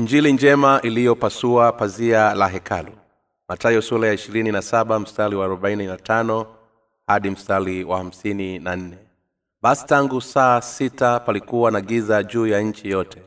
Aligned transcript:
injili 0.00 0.32
njema 0.32 0.80
iliyopasua 0.82 1.72
pazia 1.72 2.34
la 2.34 2.48
hekalu. 2.48 2.92
Matayo 3.48 3.82
sura 3.82 4.08
ya 4.08 4.14
ishirini 4.14 4.52
na 4.52 4.62
saba 4.62 4.98
mstari 4.98 5.36
wa 5.36 5.44
arobaini 5.44 5.86
na 5.86 5.96
tano 5.96 6.46
hadi 7.06 7.30
mstari 7.30 7.84
wa 7.84 7.98
hamsini 7.98 8.58
na 8.58 8.76
nne. 8.76 8.98
Basi 9.62 9.86
tangu 9.86 10.20
saa 10.20 10.60
sita 10.60 11.20
palikuwa 11.20 11.70
na 11.70 11.80
giza 11.80 12.22
juu 12.22 12.46
ya 12.46 12.60
nchi 12.60 12.90
yote 12.90 13.22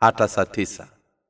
hata 0.00 0.28
saa 0.28 0.44
tisa. 0.44 0.86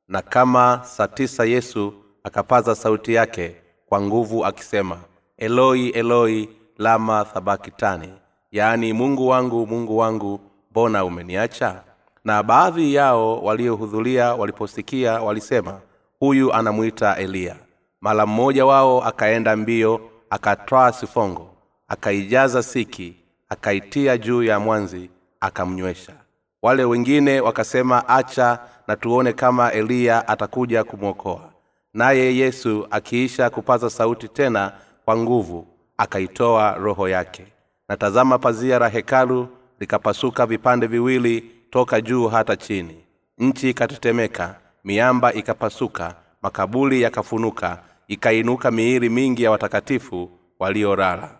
Na 0.08 0.22
kama 0.22 0.80
saa 0.84 1.08
tisa 1.08 1.44
yesu 1.44 1.94
akapaza 2.24 2.74
sauti 2.74 3.14
yake 3.14 3.56
kwa 3.86 4.00
nguvu 4.00 4.44
akisema 4.44 4.98
eloi 5.36 5.88
eloi 5.88 6.48
lama 6.78 7.24
thabakitani. 7.24 8.12
Yaani 8.50 8.92
mungu 8.92 9.28
wangu 9.28 9.66
mungu 9.66 9.98
wangu 9.98 10.40
mbona 10.70 11.04
umeniacha 11.04 11.82
na 12.24 12.42
baadhi 12.42 12.94
yao 12.94 13.38
waliohudhuria 13.42 14.34
waliposikia 14.34 15.12
walisema 15.20 15.80
huyu 16.20 16.52
anamwita 16.52 17.16
eliya. 17.16 17.56
Mara 18.00 18.26
mmoja 18.26 18.66
wao 18.66 19.04
akaenda 19.04 19.56
mbio 19.56 20.00
akatwaa 20.30 20.92
sifongo 20.92 21.50
akaijaza 21.88 22.62
siki 22.62 23.16
akaitia 23.48 24.18
juu 24.18 24.42
ya 24.42 24.60
mwanzi 24.60 25.10
akamnywesha. 25.40 26.12
Wale 26.62 26.84
wengine 26.84 27.40
wakasema 27.40 28.08
acha 28.08 28.58
na 28.88 28.96
tuone 28.96 29.32
kama 29.32 29.72
eliya 29.72 30.28
atakuja 30.28 30.84
kumwokoa. 30.84 31.52
Naye 31.94 32.36
yesu 32.36 32.86
akiisha 32.90 33.50
kupaza 33.50 33.90
sauti 33.90 34.28
tena 34.28 34.72
kwa 35.04 35.16
nguvu 35.16 35.66
akaitoa 35.96 36.74
roho 36.74 37.08
yake. 37.08 37.46
Na 37.88 37.96
tazama 37.96 38.38
pazia 38.38 38.78
la 38.78 38.88
hekalu 38.88 39.48
likapasuka 39.80 40.46
vipande 40.46 40.86
viwili 40.86 41.50
toka 41.72 42.00
juu 42.00 42.28
hata 42.28 42.56
chini. 42.56 42.96
Nchi 43.38 43.70
ikatetemeka 43.70 44.54
miamba 44.84 45.32
ikapasuka 45.32 46.14
makaburi 46.42 47.02
yakafunuka 47.02 47.82
ikainuka 48.08 48.70
miili 48.70 49.08
mingi 49.08 49.42
ya 49.42 49.50
watakatifu 49.50 50.30
waliorara 50.58 51.38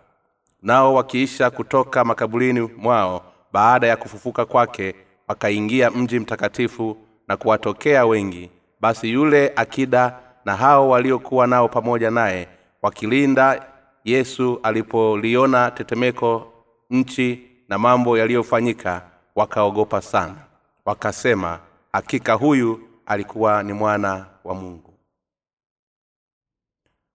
nao 0.61 0.93
wakiisha 0.93 1.49
kutoka 1.49 2.03
makaburini 2.05 2.61
mwao 2.77 3.23
baada 3.51 3.87
ya 3.87 3.97
kufufuka 3.97 4.45
kwake 4.45 4.95
wakaingia 5.27 5.91
mji 5.91 6.19
mtakatifu 6.19 6.97
na 7.27 7.37
kuwatokea 7.37 8.05
wengi. 8.05 8.49
Basi 8.81 9.09
yule 9.11 9.53
akida 9.55 10.19
na 10.45 10.55
hao 10.55 10.89
waliokuwa 10.89 11.47
nao 11.47 11.67
pamoja 11.69 12.11
naye 12.11 12.47
wakilinda 12.81 13.65
yesu 14.05 14.59
alipoliona 14.63 15.71
tetemeko 15.71 16.53
nchi 16.89 17.41
na 17.69 17.77
mambo 17.77 18.17
yaliyofanyika 18.17 19.01
wakaogopa 19.35 20.01
sana. 20.01 20.35
Wakasema 20.85 21.59
hakika 21.93 22.33
huyu 22.33 22.79
alikuwa 23.05 23.63
ni 23.63 23.73
mwana 23.73 24.25
wa 24.43 24.55
mungu. 24.55 24.93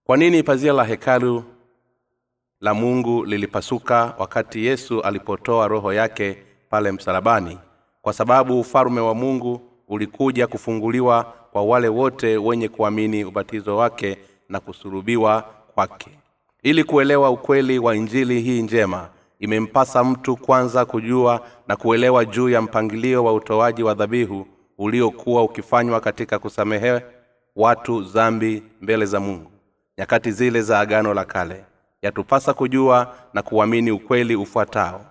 Kwa 0.04 0.16
nini 0.16 0.42
pazia 0.42 0.72
la 0.72 0.84
hekalu 0.84 1.44
la 2.60 2.74
mungu 2.74 3.24
lilipasuka 3.24 4.14
wakati 4.18 4.66
yesu 4.66 5.00
alipotoa 5.02 5.68
roho 5.68 5.92
yake 5.92 6.38
pale 6.70 6.92
msalabani? 6.92 7.58
Kwa 8.02 8.12
sababu 8.12 8.60
ufalume 8.60 9.00
wa 9.00 9.14
mungu 9.14 9.60
ulikuja 9.88 10.46
kufunguliwa 10.46 11.24
kwa 11.52 11.62
wale 11.62 11.88
wote 11.88 12.36
wenye 12.36 12.68
kuamini 12.68 13.24
ubatizo 13.24 13.76
wake 13.76 14.18
na 14.48 14.60
kusurubiwa 14.60 15.42
kwake. 15.74 16.10
Ili 16.62 16.84
kuelewa 16.84 17.30
ukweli 17.30 17.78
wa 17.78 17.96
injili 17.96 18.40
hii 18.40 18.62
njema 18.62 19.08
imempasa 19.38 20.04
mtu 20.04 20.36
kwanza 20.36 20.84
kujua 20.84 21.40
na 21.68 21.76
kuelewa 21.76 22.24
juu 22.24 22.48
ya 22.48 22.62
mpangilio 22.62 23.24
wa 23.24 23.32
utoaji 23.32 23.82
wa 23.82 23.94
dhabihu 23.94 24.46
uliokuwa 24.78 25.42
ukifanywa 25.42 26.00
katika 26.00 26.38
kusamehe 26.38 27.00
watu 27.56 28.02
zambi 28.02 28.62
mbele 28.80 29.06
za 29.06 29.20
mungu. 29.20 29.50
Nyakati 29.98 30.32
zile 30.32 30.62
za 30.62 30.80
agano 30.80 31.14
la 31.14 31.24
kale 31.24 31.64
yatupasa 32.02 32.54
kujua 32.54 33.14
na 33.34 33.42
kuamini 33.42 33.90
ukweli 33.90 34.36
ufuatao. 34.36 35.04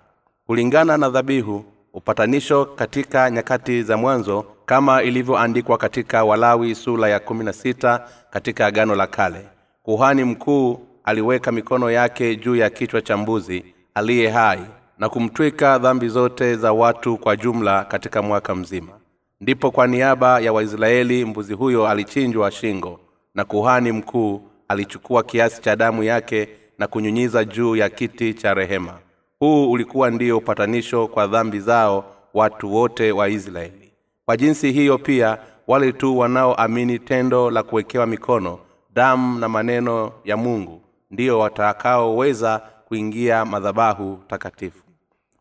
Kulingana 0.46 0.96
na 0.96 1.10
dhabihu 1.10 1.64
upatanisho 1.92 2.64
katika 2.64 3.30
nyakati 3.30 3.82
za 3.82 3.96
mwanzo 3.96 4.44
kama 4.66 5.02
ilivyoandikwa 5.02 5.78
katika 5.78 6.24
walawi 6.24 6.74
sula 6.74 7.08
ya 7.08 7.18
16 7.18 8.00
katika 8.30 8.66
agano 8.66 8.94
la 8.94 9.06
kale 9.06 9.46
kuhani 9.82 10.24
mkuu 10.24 10.80
aliweka 11.04 11.52
mikono 11.52 11.90
yake 11.90 12.36
juu 12.36 12.56
ya 12.56 12.70
kichwa 12.70 13.02
cha 13.02 13.16
mbuzi 13.16 13.64
aliye 13.98 14.28
hai 14.30 14.60
na 14.98 15.08
kumtwika 15.08 15.78
dhambi 15.78 16.08
zote 16.08 16.56
za 16.56 16.72
watu 16.72 17.16
kwa 17.16 17.36
jumla 17.36 17.84
katika 17.84 18.22
mwaka 18.22 18.54
mzima. 18.54 18.92
Ndipo 19.40 19.70
kwa 19.70 19.86
niaba 19.86 20.40
ya 20.40 20.52
waisraeli 20.52 21.24
mbuzi 21.24 21.54
huyo 21.54 21.88
alichinjwa 21.88 22.50
shingo 22.50 23.00
na 23.34 23.44
kuhani 23.44 23.92
mkuu 23.92 24.42
alichukua 24.68 25.22
kiasi 25.22 25.62
cha 25.62 25.76
damu 25.76 26.02
yake 26.02 26.48
na 26.78 26.86
kunyunyiza 26.86 27.44
juu 27.44 27.76
ya 27.76 27.88
kiti 27.88 28.34
cha 28.34 28.54
rehema. 28.54 28.94
Huu 29.40 29.70
ulikuwa 29.70 30.10
ndio 30.10 30.38
upatanisho 30.38 31.06
kwa 31.06 31.26
dhambi 31.26 31.60
zao 31.60 32.04
watu 32.34 32.74
wote 32.74 33.12
wa 33.12 33.28
israeli. 33.28 33.92
Kwa 34.24 34.36
jinsi 34.36 34.72
hiyo 34.72 34.98
pia 34.98 35.38
wale 35.66 35.92
tu 35.92 36.18
wanaoamini 36.18 36.98
tendo 36.98 37.50
la 37.50 37.62
kuwekewa 37.62 38.06
mikono 38.06 38.58
damu 38.94 39.38
na 39.38 39.48
maneno 39.48 40.12
ya 40.24 40.36
mungu 40.36 40.82
ndiyo 41.10 41.38
watakaoweza 41.38 42.62
kuingia 42.88 43.44
madhabahu 43.44 44.18
takatifu. 44.28 44.82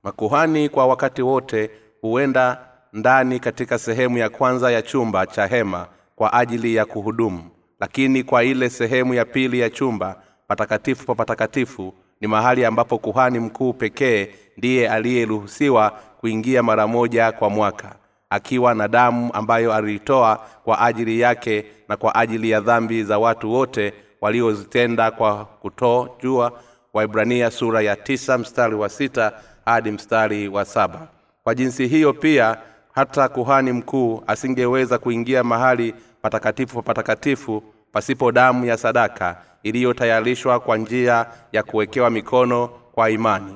Makuhani 0.03 0.69
kwa 0.69 0.87
wakati 0.87 1.21
wote 1.21 1.69
huenda 2.01 2.59
ndani 2.93 3.39
katika 3.39 3.79
sehemu 3.79 4.17
ya 4.17 4.29
kwanza 4.29 4.71
ya 4.71 4.81
chumba 4.81 5.25
cha 5.25 5.47
hema 5.47 5.87
kwa 6.15 6.33
ajili 6.33 6.75
ya 6.75 6.85
kuhudumu. 6.85 7.43
Lakini 7.79 8.23
kwa 8.23 8.43
ile 8.43 8.69
sehemu 8.69 9.13
ya 9.13 9.25
pili 9.25 9.59
ya 9.59 9.69
chumba 9.69 10.21
patakatifu 10.47 11.05
pa 11.05 11.15
patakatifu 11.15 11.93
ni 12.21 12.27
mahali 12.27 12.65
ambapo 12.65 12.97
kuhani 12.97 13.39
mkuu 13.39 13.73
pekee 13.73 14.27
ndiye 14.57 14.89
aliyeruhusiwa 14.89 15.89
kuingia 16.19 16.63
mara 16.63 16.87
moja 16.87 17.31
kwa 17.31 17.49
mwaka 17.49 17.95
akiwa 18.29 18.73
na 18.73 18.87
damu 18.87 19.33
ambayo 19.33 19.73
aliitoa 19.73 20.45
kwa 20.63 20.79
ajili 20.81 21.19
yake 21.19 21.65
na 21.87 21.97
kwa 21.97 22.15
ajili 22.15 22.49
ya 22.49 22.59
dhambi 22.61 23.03
za 23.03 23.19
watu 23.19 23.53
wote 23.53 23.93
waliozitenda 24.21 25.11
kwa 25.11 25.45
kutojua 25.45 26.51
waibrania 26.93 27.51
sura 27.51 27.81
ya 27.81 27.95
tisa 27.95 28.37
mstari 28.37 28.75
wa 28.75 28.89
sita 28.89 29.31
hadi 29.65 29.91
mstari 29.91 30.47
wa 30.47 30.65
saba. 30.65 31.07
Kwa 31.43 31.55
jinsi 31.55 31.87
hiyo 31.87 32.13
pia 32.13 32.57
hata 32.91 33.29
kuhani 33.29 33.71
mkuu 33.71 34.23
asingeweza 34.27 34.97
kuingia 34.97 35.43
mahali 35.43 35.95
patakatifu 36.21 36.75
pa 36.75 36.81
patakatifu 36.81 37.63
pasipo 37.91 38.31
damu 38.31 38.65
ya 38.65 38.77
sadaka 38.77 39.41
iliyotayarishwa 39.63 40.59
kwa 40.59 40.77
njia 40.77 41.25
ya 41.51 41.63
kuwekewa 41.63 42.09
mikono 42.09 42.67
kwa 42.67 43.09
imani. 43.09 43.55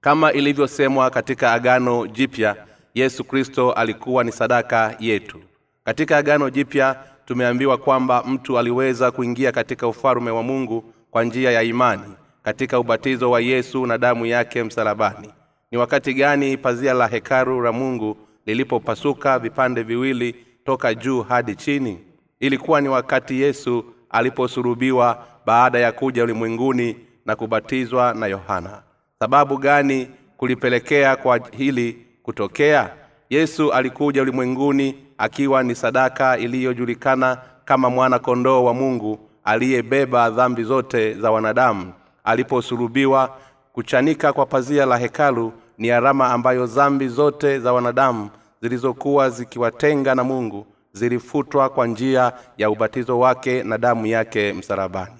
Kama 0.00 0.32
ilivyosemwa 0.32 1.10
katika 1.10 1.52
agano 1.52 2.06
jipya 2.06 2.56
yesu 2.94 3.24
kristo 3.24 3.72
alikuwa 3.72 4.24
ni 4.24 4.32
sadaka 4.32 4.94
yetu. 5.00 5.40
Katika 5.84 6.16
agano 6.16 6.50
jipya 6.50 6.96
tumeambiwa 7.26 7.78
kwamba 7.78 8.22
mtu 8.22 8.58
aliweza 8.58 9.10
kuingia 9.10 9.52
katika 9.52 9.88
ufalume 9.88 10.30
wa 10.30 10.42
mungu 10.42 10.93
kwa 11.14 11.24
njia 11.24 11.50
ya 11.50 11.62
imani 11.62 12.02
katika 12.42 12.78
ubatizo 12.80 13.30
wa 13.30 13.40
yesu 13.40 13.86
na 13.86 13.98
damu 13.98 14.26
yake 14.26 14.62
msalabani. 14.64 15.30
Ni 15.70 15.78
wakati 15.78 16.14
gani 16.14 16.56
pazia 16.56 16.94
la 16.94 17.06
hekaru 17.06 17.62
la 17.62 17.72
mungu 17.72 18.16
lilipopasuka 18.46 19.38
vipande 19.38 19.82
viwili 19.82 20.34
toka 20.64 20.94
juu 20.94 21.22
hadi 21.22 21.54
chini? 21.56 21.98
Ilikuwa 22.40 22.80
ni 22.80 22.88
wakati 22.88 23.40
yesu 23.40 23.84
aliposurubiwa 24.10 25.24
baada 25.46 25.78
ya 25.78 25.92
kuja 25.92 26.24
ulimwenguni 26.24 26.96
na 27.26 27.36
kubatizwa 27.36 28.14
na 28.14 28.26
yohana. 28.26 28.82
Sababu 29.18 29.56
gani 29.58 30.08
kulipelekea 30.36 31.16
kwa 31.16 31.40
hili 31.56 32.06
kutokea? 32.22 32.90
Yesu 33.30 33.72
alikuja 33.72 34.22
ulimwenguni 34.22 34.94
akiwa 35.18 35.62
ni 35.62 35.74
sadaka 35.74 36.38
iliyojulikana 36.38 37.38
kama 37.64 37.90
mwana 37.90 38.18
kondoo 38.18 38.64
wa 38.64 38.74
mungu 38.74 39.18
aliyebeba 39.44 40.30
dhambi 40.30 40.62
zote 40.64 41.14
za 41.14 41.30
wanadamu. 41.30 41.92
Aliposulubiwa 42.24 43.36
kuchanika 43.72 44.32
kwa 44.32 44.46
pazia 44.46 44.86
la 44.86 44.96
hekalu 44.98 45.52
ni 45.78 45.90
alama 45.90 46.28
ambayo 46.30 46.66
dhambi 46.66 47.08
zote 47.08 47.58
za 47.58 47.72
wanadamu 47.72 48.30
zilizokuwa 48.62 49.30
zikiwatenga 49.30 50.14
na 50.14 50.24
mungu 50.24 50.66
zilifutwa 50.92 51.68
kwa 51.68 51.86
njia 51.86 52.32
ya 52.58 52.70
ubatizo 52.70 53.18
wake 53.18 53.62
na 53.62 53.78
damu 53.78 54.06
yake 54.06 54.52
msalabani. 54.52 55.14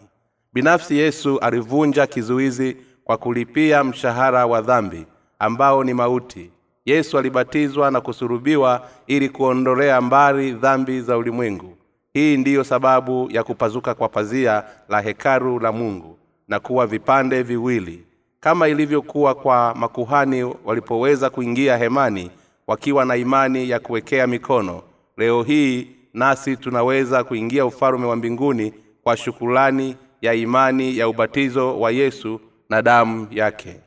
Binafsi 0.53 0.99
yesu 0.99 1.39
alivunja 1.39 2.07
kizuizi 2.07 2.77
kwa 3.05 3.17
kulipia 3.17 3.85
mshahara 3.85 4.47
wa 4.47 4.61
dhambi 4.61 5.07
ambao 5.39 5.85
ni 5.85 5.95
mauti. 5.95 6.51
Yesu 6.87 7.19
alibatizwa 7.19 7.91
na 7.91 8.01
kusurubiwa 8.01 8.89
ili 9.07 9.29
kuondolea 9.29 10.01
mbali 10.01 10.53
dhambi 10.53 11.01
za 11.01 11.17
ulimwengu 11.19 11.77
hii 12.15 12.37
ndiyo 12.37 12.65
sababu 12.65 13.29
ya 13.31 13.45
kupazuka 13.45 13.95
kwa 13.95 14.09
pazia 14.09 14.65
la 14.89 15.01
hekaru 15.01 15.59
la 15.61 15.73
mungu 15.73 16.19
na 16.49 16.61
kuwa 16.61 16.87
vipande 16.87 17.43
viwili 17.43 18.05
kama 18.41 18.69
ilivyokuwa 18.69 19.35
kwa 19.35 19.75
makuhani 19.75 20.55
walipoweza 20.65 21.31
kuingia 21.31 21.77
hemani 21.77 22.31
wakiwa 22.67 23.05
na 23.05 23.17
imani 23.17 23.71
ya 23.71 23.81
kuwekea 23.81 24.27
mikono. 24.27 24.83
Leo 25.17 25.43
hii 25.43 25.89
nasi 26.13 26.57
tunaweza 26.57 27.25
kuingia 27.25 27.67
ufalume 27.67 28.07
wa 28.07 28.17
mbinguni 28.17 28.73
kwa 29.03 29.17
shukulani 29.17 29.97
ya 30.23 30.35
imani 30.35 30.99
ya 30.99 31.09
ubatizo 31.09 31.81
wa 31.81 31.91
yesu 31.91 32.41
na 32.69 32.83
damu 32.83 33.27
yake. 33.31 33.81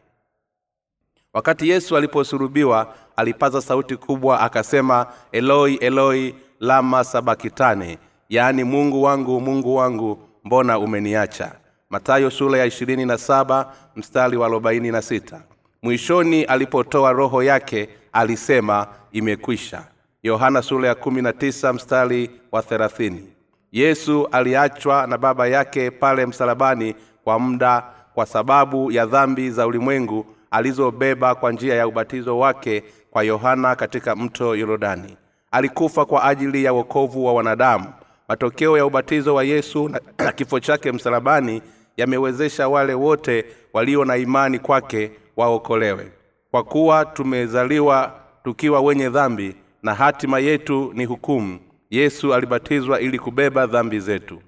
Wakati 1.34 1.70
yesu 1.70 1.98
aliposulubiwa 1.98 2.94
alipaza 3.16 3.62
sauti 3.62 3.96
kubwa 3.96 4.40
akasema 4.42 5.06
eloi 5.32 5.76
eloi 5.76 6.36
lama 6.60 7.04
sabakitane 7.04 7.98
yaani 8.30 8.64
mungu 8.64 9.04
wangu 9.04 9.42
mungu 9.42 9.76
wangu 9.76 10.20
mbona 10.44 10.80
umeniacha? 10.80 11.52
Matayo 11.90 12.30
sura 12.32 12.58
ya 12.60 12.66
ishirini 12.66 13.06
na 13.06 13.18
saba 13.18 13.74
mstari 13.96 14.38
wa 14.38 14.46
arobaini 14.48 14.92
na 14.92 15.02
sita. 15.02 15.42
Mwishoni 15.84 16.44
alipotoa 16.44 17.12
roho 17.12 17.44
yake 17.44 17.90
alisema 18.14 18.88
imekwisha. 19.12 19.84
Yohana 20.24 20.62
sura 20.62 20.88
ya 20.88 20.96
kumi 20.96 21.22
na 21.22 21.34
tisa 21.34 21.74
mstari 21.74 22.30
wa 22.52 22.62
thelathini. 22.62 23.28
Yesu 23.72 24.28
aliachwa 24.32 25.08
na 25.08 25.18
baba 25.18 25.48
yake 25.48 25.92
pale 25.92 26.26
msalabani 26.26 26.96
kwa 27.24 27.40
muda 27.40 27.84
kwa 28.14 28.26
sababu 28.26 28.92
ya 28.92 29.06
dhambi 29.06 29.50
za 29.52 29.68
ulimwengu 29.68 30.26
alizobeba 30.52 31.36
kwa 31.36 31.52
njia 31.52 31.76
ya 31.76 31.88
ubatizo 31.88 32.40
wake 32.40 32.84
kwa 33.12 33.24
yohana 33.24 33.76
katika 33.76 34.16
mto 34.16 34.56
yorodani. 34.56 35.18
Alikufa 35.52 36.06
kwa 36.06 36.24
ajili 36.24 36.64
ya 36.64 36.74
wokovu 36.74 37.26
wa 37.26 37.34
wanadamu 37.34 37.86
matokeo 38.28 38.78
ya 38.78 38.86
ubatizo 38.86 39.36
wa 39.36 39.44
yesu 39.44 39.90
na 40.18 40.32
kifo 40.32 40.60
chake 40.60 40.92
msalabani 40.92 41.62
yamewezesha 41.98 42.68
wale 42.68 42.94
wote 42.94 43.46
walio 43.74 44.06
na 44.06 44.18
imani 44.18 44.60
kwake 44.60 45.12
waokolewe. 45.38 46.12
Kwa 46.52 46.64
kuwa 46.64 47.06
tumezaliwa 47.06 48.14
tukiwa 48.44 48.82
wenye 48.82 49.10
dhambi 49.10 49.56
na 49.84 49.94
hatima 49.94 50.40
yetu 50.40 50.92
ni 50.94 51.06
hukumu 51.06 51.60
yesu 51.90 52.34
alibatizwa 52.34 53.00
ili 53.02 53.20
kubeba 53.20 53.68
dhambi 53.68 54.00
zetu. 54.00 54.42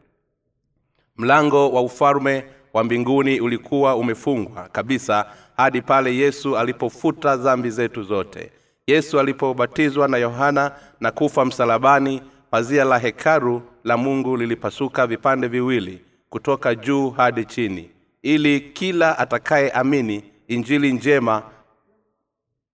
Mlango 1.17 1.71
wa 1.71 1.81
ufalume 1.81 2.45
wa 2.73 2.83
mbinguni 2.83 3.39
ulikuwa 3.39 3.95
umefungwa 3.95 4.69
kabisa 4.71 5.25
hadi 5.57 5.81
pale 5.81 6.15
yesu 6.15 6.57
alipofuta 6.57 7.37
dhambi 7.37 7.69
zetu 7.69 8.03
zote. 8.03 8.51
Yesu 8.87 9.19
alipobatizwa 9.19 10.07
na 10.07 10.17
yohana 10.17 10.71
na 10.99 11.11
kufa 11.11 11.45
msalabani 11.45 12.21
pazia 12.51 12.83
la 12.83 12.97
hekalu 12.99 13.61
la 13.83 13.97
mungu 13.97 14.37
lilipasuka 14.37 15.07
vipande 15.07 15.47
viwili 15.47 16.01
kutoka 16.29 16.75
juu 16.75 17.09
hadi 17.09 17.45
chini 17.45 17.89
ili 18.21 18.59
kila 18.59 19.17
atakayeamini 19.19 20.23
injili 20.47 20.93
njema 20.93 21.43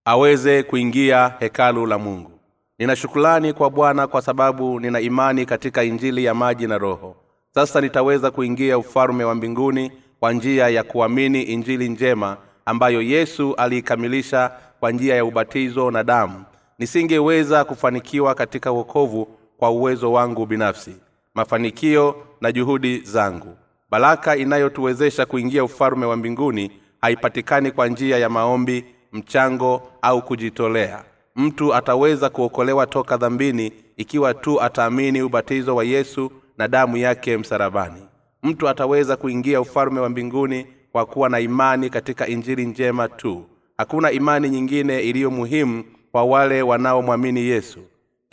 aweze 0.06 0.64
kuingia 0.64 1.34
hekalu 1.40 1.86
la 1.86 1.98
mungu. 1.98 2.32
Nina 2.80 2.96
shukulani 2.96 3.54
kwa 3.54 3.70
bwana 3.70 4.08
kwa 4.08 4.22
sababu 4.22 4.80
nina 4.80 5.00
imani 5.00 5.46
katika 5.46 5.84
injili 5.84 6.26
ya 6.26 6.34
maji 6.34 6.68
na 6.68 6.78
roho. 6.78 7.16
Sasa 7.54 7.82
nitaweza 7.82 8.32
kuingia 8.32 8.78
ufalume 8.78 9.24
wa 9.24 9.36
mbinguni 9.36 9.92
kwa 10.20 10.34
njia 10.34 10.70
ya 10.70 10.84
kuamini 10.84 11.42
injili 11.42 11.90
njema 11.90 12.38
ambayo 12.66 13.02
yesu 13.02 13.56
aliikamilisha 13.56 14.52
kwa 14.80 14.92
njia 14.92 15.16
ya 15.16 15.26
ubatizo 15.26 15.92
na 15.92 16.04
damu. 16.04 16.44
Nisingeweza 16.80 17.64
kufanikiwa 17.64 18.36
katika 18.36 18.72
wokovu 18.72 19.28
kwa 19.58 19.70
uwezo 19.70 20.12
wangu 20.12 20.46
binafsi 20.46 20.96
mafanikio 21.36 22.16
na 22.42 22.52
juhudi 22.52 23.00
zangu. 23.00 23.58
Baraka 23.90 24.36
inayotuwezesha 24.36 25.26
kuingia 25.26 25.64
ufalume 25.64 26.06
wa 26.06 26.16
mbinguni 26.16 26.72
haipatikani 27.02 27.72
kwa 27.72 27.88
njia 27.88 28.18
ya 28.18 28.30
maombi 28.30 28.86
mchango 29.14 29.82
au 30.02 30.22
kujitolea. 30.22 31.04
Mtu 31.36 31.74
ataweza 31.76 32.30
kuokolewa 32.30 32.88
toka 32.88 33.18
dhambini 33.18 33.72
ikiwa 33.98 34.34
tu 34.34 34.62
ataamini 34.62 35.22
ubatizo 35.22 35.76
wa 35.76 35.84
yesu 35.84 36.32
na 36.58 36.68
damu 36.68 36.98
yake 36.98 37.38
msarabani 37.38 38.02
mtu 38.46 38.70
ataweza 38.70 39.16
kuingia 39.18 39.62
ufalume 39.62 40.00
wa 40.00 40.10
mbinguni 40.10 40.68
kwa 40.92 41.06
kuwa 41.06 41.30
na 41.30 41.40
imani 41.40 41.90
katika 41.90 42.28
injili 42.28 42.66
njema 42.66 43.08
tu. 43.10 43.46
Hakuna 43.78 44.12
imani 44.12 44.50
nyingine 44.50 45.00
iliyo 45.00 45.32
muhimu 45.32 45.84
kwa 46.12 46.24
wale 46.24 46.62
wanaomwamini 46.62 47.40
yesu 47.42 47.80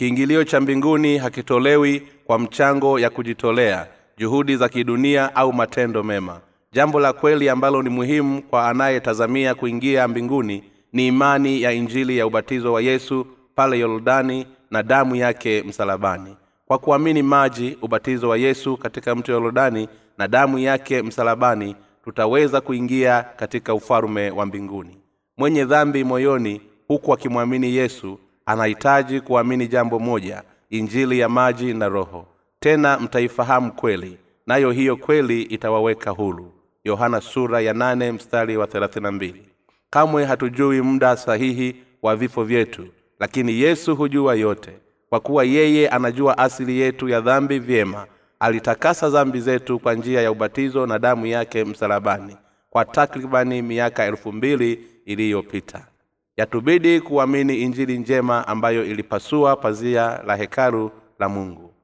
kiingilio 0.02 0.44
cha 0.44 0.60
mbinguni 0.60 1.19
hakitolewi 1.19 2.02
kwa 2.25 2.38
mchango 2.38 2.99
ya 2.99 3.10
kujitolea 3.10 3.87
juhudi 4.19 4.56
za 4.56 4.69
kidunia 4.69 5.37
au 5.37 5.52
matendo 5.52 6.02
mema. 6.02 6.40
Jambo 6.72 7.00
la 7.00 7.12
kweli 7.12 7.49
ambalo 7.49 7.82
ni 7.82 7.88
muhimu 7.90 8.43
kwa 8.43 8.69
anayetazamia 8.69 9.54
kuingia 9.54 10.08
mbinguni 10.08 10.64
ni 10.93 11.06
imani 11.06 11.62
ya 11.62 11.72
injili 11.72 12.19
ya 12.19 12.26
ubatizo 12.26 12.72
wa 12.72 12.81
yesu 12.82 13.26
pale 13.54 13.78
yordani 13.78 14.46
na 14.70 14.82
damu 14.82 15.16
yake 15.16 15.62
msalabani. 15.62 16.37
Kwa 16.66 16.78
kuamini 16.78 17.22
maji 17.22 17.78
ubatizo 17.82 18.28
wa 18.28 18.37
yesu 18.38 18.76
katika 18.76 19.14
mto 19.14 19.32
yordani 19.32 19.88
na 20.19 20.28
damu 20.28 20.58
yake 20.58 21.02
msalabani 21.02 21.76
tutaweza 22.04 22.60
kuingia 22.60 23.22
katika 23.37 23.75
ufalume 23.75 24.31
wa 24.31 24.46
mbinguni. 24.46 24.99
Mwenye 25.37 25.64
dhambi 25.64 26.04
moyoni 26.04 26.60
huku 26.88 27.12
akimwamini 27.12 27.75
yesu 27.75 28.19
anahitaji 28.47 29.21
kuamini 29.21 29.69
jambo 29.69 29.99
moja 29.99 30.43
injili 30.71 31.19
ya 31.19 31.29
maji 31.29 31.75
na 31.75 31.89
roho. 31.89 32.27
Tena 32.61 32.99
mtaifahamu 33.00 33.73
kweli 33.73 34.19
nayo 34.47 34.71
hiyo 34.71 34.97
kweli 34.97 35.43
itawaweka 35.43 36.11
hulu 36.11 36.53
yohana 36.85 37.21
sura 37.21 37.61
ya 37.61 37.75
nane 37.75 38.12
mstari 38.12 38.56
wa 38.56 38.69
mbili. 39.12 39.49
Kamwe 39.91 40.25
hatujui 40.25 40.81
muda 40.83 41.17
sahihi 41.17 41.77
wa 42.03 42.17
vifo 42.17 42.44
vyetu 42.44 42.87
lakini 43.21 43.61
yesu 43.61 43.97
hujua 43.97 44.35
yote. 44.35 44.73
Kwa 45.09 45.21
kuwa 45.21 45.45
yeye 45.45 45.88
anajua 45.88 46.38
asili 46.38 46.81
yetu 46.81 47.09
ya 47.09 47.21
dhambi 47.21 47.59
vyema 47.59 48.06
alitakasa 48.41 49.11
dhambi 49.11 49.41
zetu 49.41 49.79
kwa 49.79 49.95
njia 49.95 50.23
ya 50.23 50.31
ubatizo 50.33 50.87
na 50.87 50.99
damu 50.99 51.27
yake 51.27 51.65
msalabani 51.65 52.37
kwa 52.71 52.85
takribani 52.85 53.62
miaka 53.62 54.05
elfu 54.05 54.33
mbili 54.33 54.87
iliyopita 55.06 55.87
yatubidi 56.37 57.00
kuamini 57.00 57.56
injili 57.61 57.99
njema 57.99 58.49
ambayo 58.49 58.84
ilipasua 58.84 59.56
pazia 59.56 60.23
la 60.26 60.37
hekalu 60.37 60.90
la 61.19 61.29
mungu. 61.29 61.75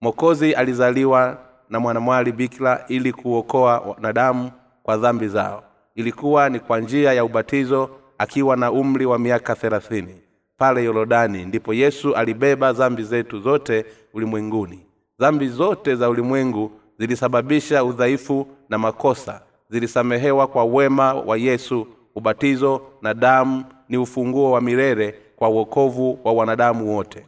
Mokozi 0.00 0.54
alizaliwa 0.54 1.38
na 1.70 1.80
mwanamwali 1.80 2.32
bikira 2.32 2.84
ili 2.88 3.12
kuokoa 3.12 3.78
wanadamu 3.80 4.50
kwa 4.82 4.96
dhambi 4.96 5.28
zao. 5.28 5.64
Ilikuwa 5.94 6.48
ni 6.48 6.60
kwa 6.60 6.80
njia 6.80 7.12
ya 7.12 7.24
ubatizo 7.24 7.90
akiwa 8.18 8.56
na 8.56 8.72
umri 8.72 9.06
wa 9.06 9.18
miaka 9.18 9.54
thelathini. 9.54 10.16
Pale 10.58 10.84
yorodani 10.84 11.44
ndipo 11.44 11.74
yesu 11.74 12.14
alibeba 12.14 12.72
dhambi 12.72 13.02
zetu 13.02 13.40
zote 13.40 13.84
ulimwenguni. 14.14 14.86
Dhambi 15.18 15.48
zote 15.48 15.94
za 15.96 16.08
ulimwengu 16.10 16.70
zilisababisha 16.98 17.84
udhaifu 17.84 18.46
na 18.68 18.78
makosa. 18.78 19.42
Zilisamehewa 19.70 20.46
kwa 20.46 20.64
wema 20.64 21.14
wa 21.14 21.36
yesu 21.36 21.86
ubatizo 22.14 22.82
na 23.02 23.14
damu 23.14 23.64
ni 23.88 23.96
ufunguo 23.96 24.50
wa 24.50 24.60
milele 24.60 25.14
kwa 25.36 25.48
uokovu 25.48 26.18
wa 26.24 26.32
wanadamu 26.32 26.96
wote. 26.96 27.26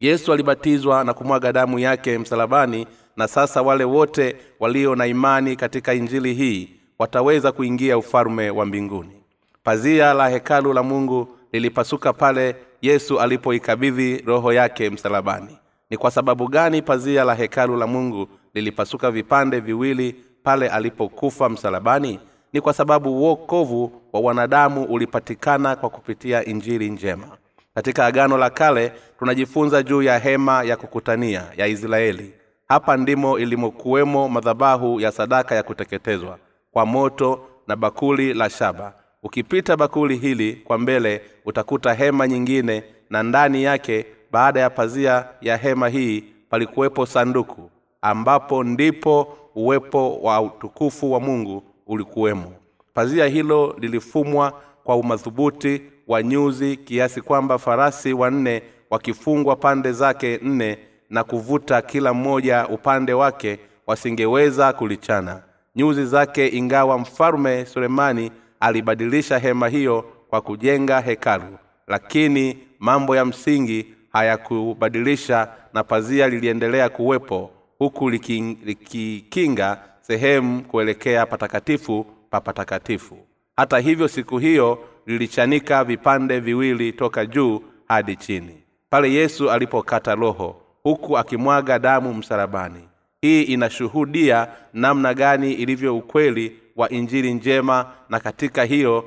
Yesu 0.00 0.32
alibatizwa 0.32 1.04
na 1.04 1.14
kumwaga 1.14 1.52
damu 1.52 1.78
yake 1.78 2.18
msalabani 2.18 2.86
na 3.16 3.28
sasa 3.28 3.62
wale 3.62 3.84
wote 3.84 4.36
walio 4.60 4.94
na 4.94 5.06
imani 5.06 5.56
katika 5.56 5.94
injili 5.94 6.34
hii 6.34 6.70
wataweza 6.98 7.52
kuingia 7.52 7.98
ufalume 7.98 8.50
wa 8.50 8.66
mbinguni. 8.66 9.22
Pazia 9.62 10.14
la 10.14 10.28
hekalu 10.28 10.72
la 10.72 10.82
mungu 10.82 11.28
lilipasuka 11.52 12.12
pale 12.12 12.56
yesu 12.82 13.20
alipoikabidhi 13.20 14.16
roho 14.18 14.52
yake 14.52 14.90
msalabani. 14.90 15.58
Ni 15.90 15.96
kwa 15.96 16.10
sababu 16.10 16.48
gani 16.48 16.82
pazia 16.82 17.24
la 17.24 17.34
hekalu 17.34 17.76
la 17.76 17.86
mungu 17.86 18.28
lilipasuka 18.54 19.10
vipande 19.10 19.60
viwili 19.60 20.16
pale 20.42 20.68
alipokufa 20.68 21.48
msalabani 21.48 22.20
ni 22.52 22.60
kwa 22.60 22.72
sababu 22.72 23.10
uokovu 23.22 23.92
wa 24.12 24.20
wanadamu 24.20 24.84
ulipatikana 24.84 25.76
kwa 25.76 25.90
kupitia 25.90 26.44
injili 26.44 26.90
njema. 26.90 27.26
Katika 27.74 28.06
agano 28.06 28.38
la 28.38 28.50
kale 28.50 28.92
tunajifunza 29.18 29.82
juu 29.82 30.02
ya 30.02 30.18
hema 30.18 30.62
ya 30.62 30.76
kukutania 30.76 31.42
ya 31.56 31.66
israeli. 31.66 32.34
Hapa 32.68 32.96
ndimo 32.96 33.38
ilimokuwemo 33.38 34.28
madhabahu 34.28 35.00
ya 35.00 35.12
sadaka 35.12 35.54
ya 35.54 35.62
kuteketezwa 35.62 36.38
kwa 36.72 36.86
moto 36.86 37.46
na 37.66 37.76
bakuli 37.76 38.34
la 38.34 38.50
shaba. 38.50 38.92
Ukipita 39.22 39.76
bakuli 39.76 40.16
hili 40.16 40.52
kwa 40.56 40.78
mbele 40.78 41.22
utakuta 41.44 41.94
hema 41.94 42.28
nyingine 42.28 42.84
na 43.10 43.22
ndani 43.22 43.62
yake 43.62 44.06
baada 44.32 44.60
ya 44.60 44.70
pazia 44.70 45.24
ya 45.40 45.56
hema 45.56 45.88
hii 45.88 46.24
palikuwepo 46.50 47.06
sanduku 47.06 47.70
ambapo 48.02 48.64
ndipo 48.64 49.38
uwepo 49.54 50.18
wa 50.18 50.40
utukufu 50.40 51.12
wa 51.12 51.20
mungu 51.20 51.62
ulikuwemo. 51.86 52.52
Pazia 52.94 53.26
hilo 53.26 53.76
lilifumwa 53.80 54.60
kwa 54.84 54.96
umadhubuti 54.96 55.82
wa 56.08 56.22
nyuzi 56.22 56.76
kiasi 56.76 57.20
kwamba 57.20 57.58
farasi 57.58 58.12
wanne 58.12 58.62
wakifungwa 58.90 59.56
pande 59.56 59.92
zake 59.92 60.40
nne 60.42 60.78
na 61.10 61.24
kuvuta 61.24 61.82
kila 61.82 62.14
mmoja 62.14 62.68
upande 62.68 63.12
wake 63.12 63.58
wasingeweza 63.86 64.72
kulichana. 64.72 65.42
Nyuzi 65.76 66.06
zake 66.06 66.48
ingawa 66.48 66.98
mfalme 66.98 67.66
sulemani 67.66 68.30
alibadilisha 68.60 69.38
hema 69.38 69.68
hiyo 69.68 70.04
kwa 70.30 70.40
kujenga 70.40 71.00
hekalu 71.00 71.58
lakini 71.86 72.58
mambo 72.78 73.16
ya 73.16 73.24
msingi 73.24 73.94
hayakubadilisha 74.12 75.48
na 75.72 75.84
pazia 75.84 76.28
liliendelea 76.28 76.88
kuwepo 76.88 77.50
huku 77.78 78.10
likikinga 78.10 79.70
liki 79.70 79.78
sehemu 80.02 80.62
kuelekea 80.62 81.26
patakatifu 81.26 82.06
pa 82.30 82.40
patakatifu. 82.40 83.18
Hata 83.56 83.78
hivyo 83.78 84.08
siku 84.08 84.38
hiyo 84.38 84.78
lilichanika 85.06 85.84
vipande 85.84 86.40
viwili 86.40 86.92
toka 86.92 87.26
juu 87.26 87.62
hadi 87.88 88.16
chini. 88.16 88.62
Pale 88.90 89.12
yesu 89.12 89.50
alipokata 89.50 90.14
roho 90.14 90.62
huku 90.82 91.18
akimwaga 91.18 91.78
damu 91.78 92.14
msalabani. 92.14 92.88
Hii 93.20 93.42
inashuhudia 93.42 94.48
namna 94.72 95.14
gani 95.14 95.52
ilivyo 95.52 95.96
ukweli 95.98 96.58
wa 96.76 96.88
injili 96.90 97.34
njema 97.34 97.92
na 98.08 98.20
katika 98.20 98.64
hiyo 98.64 99.04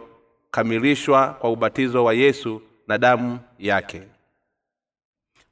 kamilishwa 0.52 1.28
kwa 1.28 1.50
ubatizo 1.52 2.04
wa 2.04 2.14
yesu 2.14 2.62
na 2.88 2.98
damu 2.98 3.40
yake. 3.60 4.02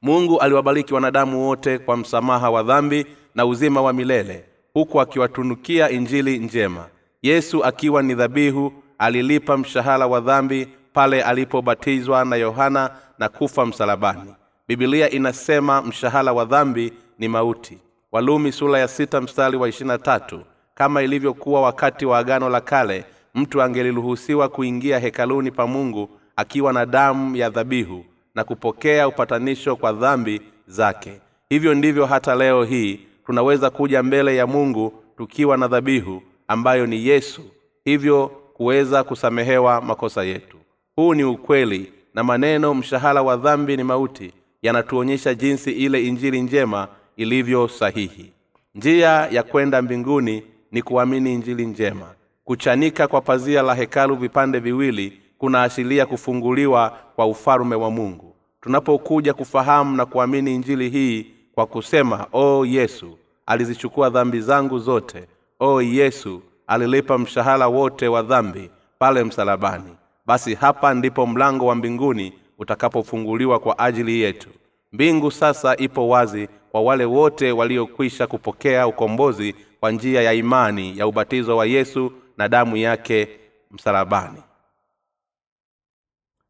Mungu 0.02 0.40
aliwabariki 0.40 0.94
wanadamu 0.94 1.46
wote 1.48 1.78
kwa 1.78 1.96
msamaha 1.96 2.50
wa 2.50 2.62
dhambi 2.62 3.06
na 3.34 3.46
uzima 3.46 3.82
wa 3.82 3.92
milele 3.92 4.44
huku 4.74 5.00
akiwatunukia 5.00 5.90
injili 5.90 6.38
njema. 6.38 6.86
Yesu 7.22 7.64
akiwa 7.64 8.02
ni 8.02 8.14
dhabihu 8.14 8.72
alilipa 8.98 9.56
mshahara 9.56 10.06
wa 10.06 10.20
dhambi 10.20 10.68
pale 10.92 11.22
alipobatizwa 11.22 12.24
na 12.24 12.36
yohana 12.36 12.90
na 13.18 13.28
kufa 13.28 13.66
msalabani. 13.66 14.34
Bibilia 14.68 15.10
inasema 15.10 15.82
mshahara 15.82 16.32
wa 16.32 16.44
dhambi 16.44 16.92
ni 17.18 17.28
mauti. 17.28 17.78
Walumi 18.12 18.52
sura 18.52 18.78
ya 18.78 18.88
sita 18.88 19.20
mstari 19.20 19.56
wa 19.56 19.68
ishirina 19.68 19.98
tatu. 19.98 20.40
Kama 20.74 21.02
ilivyokuwa 21.02 21.60
wakati 21.62 22.06
wa 22.06 22.18
agano 22.18 22.48
la 22.48 22.60
kale 22.60 23.04
mtu 23.34 23.62
angeliruhusiwa 23.62 24.48
kuingia 24.48 24.98
hekaluni 24.98 25.50
pa 25.50 25.66
mungu 25.66 26.08
akiwa 26.36 26.72
na 26.72 26.86
damu 26.86 27.36
ya 27.36 27.50
dhabihu 27.50 28.04
na 28.34 28.44
kupokea 28.44 29.08
upatanisho 29.08 29.76
kwa 29.76 29.92
dhambi 29.92 30.40
zake. 30.66 31.20
Hivyo 31.48 31.74
ndivyo 31.74 32.06
hata 32.06 32.34
leo 32.34 32.64
hii 32.64 33.00
tunaweza 33.26 33.70
kuja 33.70 34.02
mbele 34.02 34.36
ya 34.36 34.46
mungu 34.46 34.92
tukiwa 35.16 35.56
na 35.56 35.68
dhabihu 35.68 36.22
ambayo 36.48 36.86
ni 36.86 37.06
yesu 37.06 37.42
hivyo 37.84 38.28
kuweza 38.54 39.04
kusamehewa 39.04 39.80
makosa 39.80 40.24
yetu. 40.24 40.56
Huu 40.96 41.14
ni 41.14 41.24
ukweli 41.24 41.92
na 42.14 42.24
maneno 42.24 42.74
mshahara 42.74 43.22
wa 43.22 43.36
dhambi 43.36 43.76
ni 43.76 43.84
mauti 43.84 44.32
yanatuonyesha 44.62 45.34
jinsi 45.34 45.70
ile 45.72 46.06
injili 46.06 46.42
njema 46.42 46.88
ilivyo 47.16 47.68
sahihi. 47.68 48.32
Njia 48.74 49.08
ya 49.10 49.42
kwenda 49.42 49.82
mbinguni 49.82 50.42
ni 50.72 50.82
kuamini 50.82 51.34
injili 51.34 51.66
njema. 51.66 52.06
Kuchanika 52.44 53.08
kwa 53.08 53.20
pazia 53.20 53.62
la 53.62 53.74
hekalu 53.74 54.16
vipande 54.16 54.58
viwili 54.58 55.20
kunaashiria 55.38 56.06
kufunguliwa 56.06 56.98
kwa 57.16 57.26
ufalume 57.26 57.76
wa 57.76 57.90
mungu. 57.90 58.34
Tunapokuja 58.60 59.34
kufahamu 59.34 59.96
na 59.96 60.06
kuamini 60.06 60.54
injili 60.54 60.90
hii 60.90 61.26
kwa 61.54 61.66
kusema 61.66 62.26
o 62.32 62.58
oh, 62.58 62.66
yesu 62.66 63.18
alizichukua 63.46 64.10
dhambi 64.10 64.40
zangu 64.40 64.78
zote. 64.78 65.28
O 65.60 65.74
oh, 65.74 65.82
yesu 65.82 66.42
alilipa 66.66 67.18
mshahara 67.18 67.68
wote 67.68 68.08
wa 68.08 68.22
dhambi 68.22 68.70
pale 68.98 69.24
msalabani. 69.24 69.96
Basi 70.26 70.54
hapa 70.54 70.94
ndipo 70.94 71.26
mlango 71.26 71.66
wa 71.66 71.74
mbinguni 71.74 72.32
utakapofunguliwa 72.58 73.58
kwa 73.58 73.78
ajili 73.78 74.20
yetu. 74.20 74.48
Mbingu 74.92 75.30
sasa 75.30 75.76
ipo 75.76 76.08
wazi 76.08 76.48
kwa 76.70 76.80
wale 76.82 77.04
wote 77.04 77.52
waliokwisha 77.52 78.26
kupokea 78.26 78.86
ukombozi 78.86 79.54
kwa 79.80 79.90
njia 79.90 80.22
ya 80.22 80.32
imani 80.32 80.98
ya 80.98 81.06
ubatizo 81.06 81.56
wa 81.56 81.66
yesu 81.66 82.12
na 82.36 82.48
damu 82.48 82.76
yake 82.76 83.28
msalabani. 83.70 84.42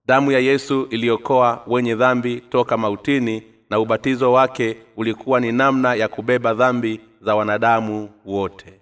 Damu 0.07 0.33
ya 0.33 0.39
yesu 0.39 0.87
iliokoa 0.91 1.63
wenye 1.67 1.95
dhambi 1.95 2.41
toka 2.41 2.77
mautini 2.77 3.43
na 3.75 3.81
ubatizo 3.81 4.33
wake 4.33 4.77
ulikuwa 4.97 5.41
ni 5.41 5.53
namna 5.53 5.95
ya 5.95 6.09
kubeba 6.09 6.55
dhambi 6.55 7.01
za 7.21 7.35
wanadamu 7.37 8.11
wote. 8.25 8.81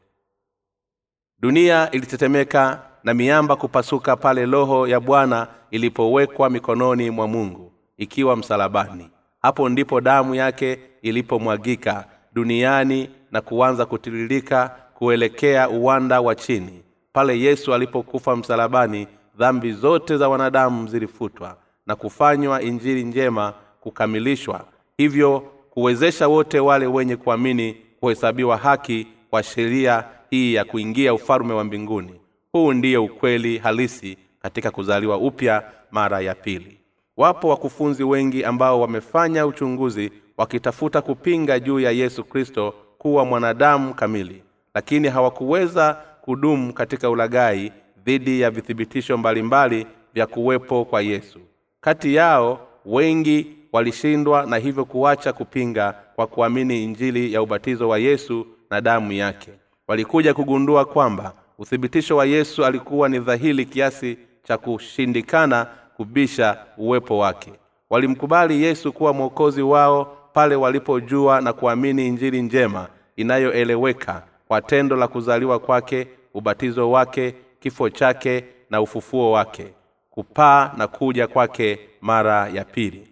Dunia 1.38 1.90
ilitetemeka 1.90 2.82
na 3.04 3.14
miamba 3.14 3.56
kupasuka 3.56 4.16
pale 4.16 4.46
roho 4.46 4.86
ya 4.88 5.00
bwana 5.00 5.46
ilipowekwa 5.70 6.50
mikononi 6.50 7.10
mwa 7.10 7.28
mungu 7.28 7.72
ikiwa 7.96 8.36
msalabani. 8.36 9.10
Hapo 9.42 9.68
ndipo 9.68 10.00
damu 10.00 10.34
yake 10.34 10.78
ilipomwagika 11.02 12.04
duniani 12.32 13.10
na 13.30 13.40
kuanza 13.40 13.86
kutiririka 13.86 14.76
kuelekea 14.94 15.68
uwanda 15.68 16.20
wa 16.20 16.34
chini. 16.34 16.82
Pale 17.12 17.40
yesu 17.40 17.74
alipokufa 17.74 18.36
msalabani 18.36 19.06
dhambi 19.38 19.72
zote 19.72 20.16
za 20.16 20.28
wanadamu 20.28 20.88
zilifutwa 20.88 21.56
na 21.86 21.96
kufanywa 21.96 22.62
injili 22.62 23.04
njema 23.04 23.54
kukamilishwa 23.80 24.64
hivyo 24.98 25.40
kuwezesha 25.70 26.28
wote 26.28 26.60
wale 26.60 26.86
wenye 26.86 27.16
kuamini 27.16 27.76
kuhesabiwa 28.00 28.56
haki 28.56 29.06
kwa 29.30 29.42
sheria 29.42 30.04
hii 30.30 30.54
ya 30.54 30.64
kuingia 30.64 31.14
ufalume 31.14 31.54
wa 31.54 31.64
mbinguni. 31.64 32.14
Huu 32.52 32.72
ndiyo 32.72 33.04
ukweli 33.04 33.58
halisi 33.58 34.16
katika 34.42 34.70
kuzaliwa 34.70 35.16
upya 35.18 35.62
mara 35.90 36.20
ya 36.20 36.34
pili. 36.34 36.78
Wapo 37.16 37.48
wakufunzi 37.48 38.04
wengi 38.04 38.44
ambao 38.44 38.80
wamefanya 38.80 39.46
uchunguzi 39.46 40.10
wakitafuta 40.36 41.02
kupinga 41.02 41.60
juu 41.60 41.80
ya 41.80 41.90
yesu 41.90 42.24
kristo 42.24 42.74
kuwa 42.98 43.24
mwanadamu 43.24 43.94
kamili 43.94 44.42
lakini 44.74 45.08
hawakuweza 45.08 45.94
kudumu 46.20 46.72
katika 46.72 47.10
ulagai 47.10 47.72
dhidi 48.04 48.40
ya 48.40 48.50
vithibitisho 48.50 49.16
mbalimbali 49.18 49.86
vya 50.14 50.26
kuwepo 50.26 50.84
kwa 50.84 51.02
yesu. 51.02 51.38
Kati 51.80 52.14
yao 52.14 52.66
wengi 52.86 53.46
walishindwa 53.72 54.46
na 54.46 54.56
hivyo 54.56 54.84
kuacha 54.84 55.32
kupinga 55.32 55.94
kwa 56.16 56.26
kuamini 56.26 56.84
injili 56.84 57.32
ya 57.32 57.42
ubatizo 57.42 57.88
wa 57.88 57.98
yesu 57.98 58.46
na 58.70 58.80
damu 58.80 59.12
yake. 59.12 59.50
Walikuja 59.88 60.34
kugundua 60.34 60.84
kwamba 60.84 61.32
uthibitisho 61.58 62.16
wa 62.16 62.26
yesu 62.26 62.64
alikuwa 62.64 63.08
ni 63.08 63.18
dhahili 63.18 63.64
kiasi 63.66 64.18
cha 64.42 64.58
kushindikana 64.58 65.66
kubisha 65.96 66.56
uwepo 66.78 67.18
wake. 67.18 67.52
Walimkubali 67.90 68.62
yesu 68.62 68.92
kuwa 68.92 69.12
mwokozi 69.12 69.62
wao 69.62 70.16
pale 70.32 70.54
walipojua 70.54 71.40
na 71.40 71.52
kuamini 71.52 72.06
injili 72.06 72.42
njema 72.42 72.86
inayoeleweka 73.16 74.22
kwa 74.48 74.60
tendo 74.62 74.96
la 74.96 75.08
kuzaliwa 75.08 75.58
kwake 75.58 76.08
ubatizo 76.34 76.90
wake 76.90 77.34
kifo 77.60 77.90
chake 77.90 78.44
na 78.70 78.80
ufufuo 78.80 79.32
wake 79.32 79.66
kupaa 80.10 80.72
na 80.76 80.86
kuja 80.86 81.26
kwake 81.26 81.78
mara 82.00 82.48
ya 82.48 82.64
pili 82.64 83.11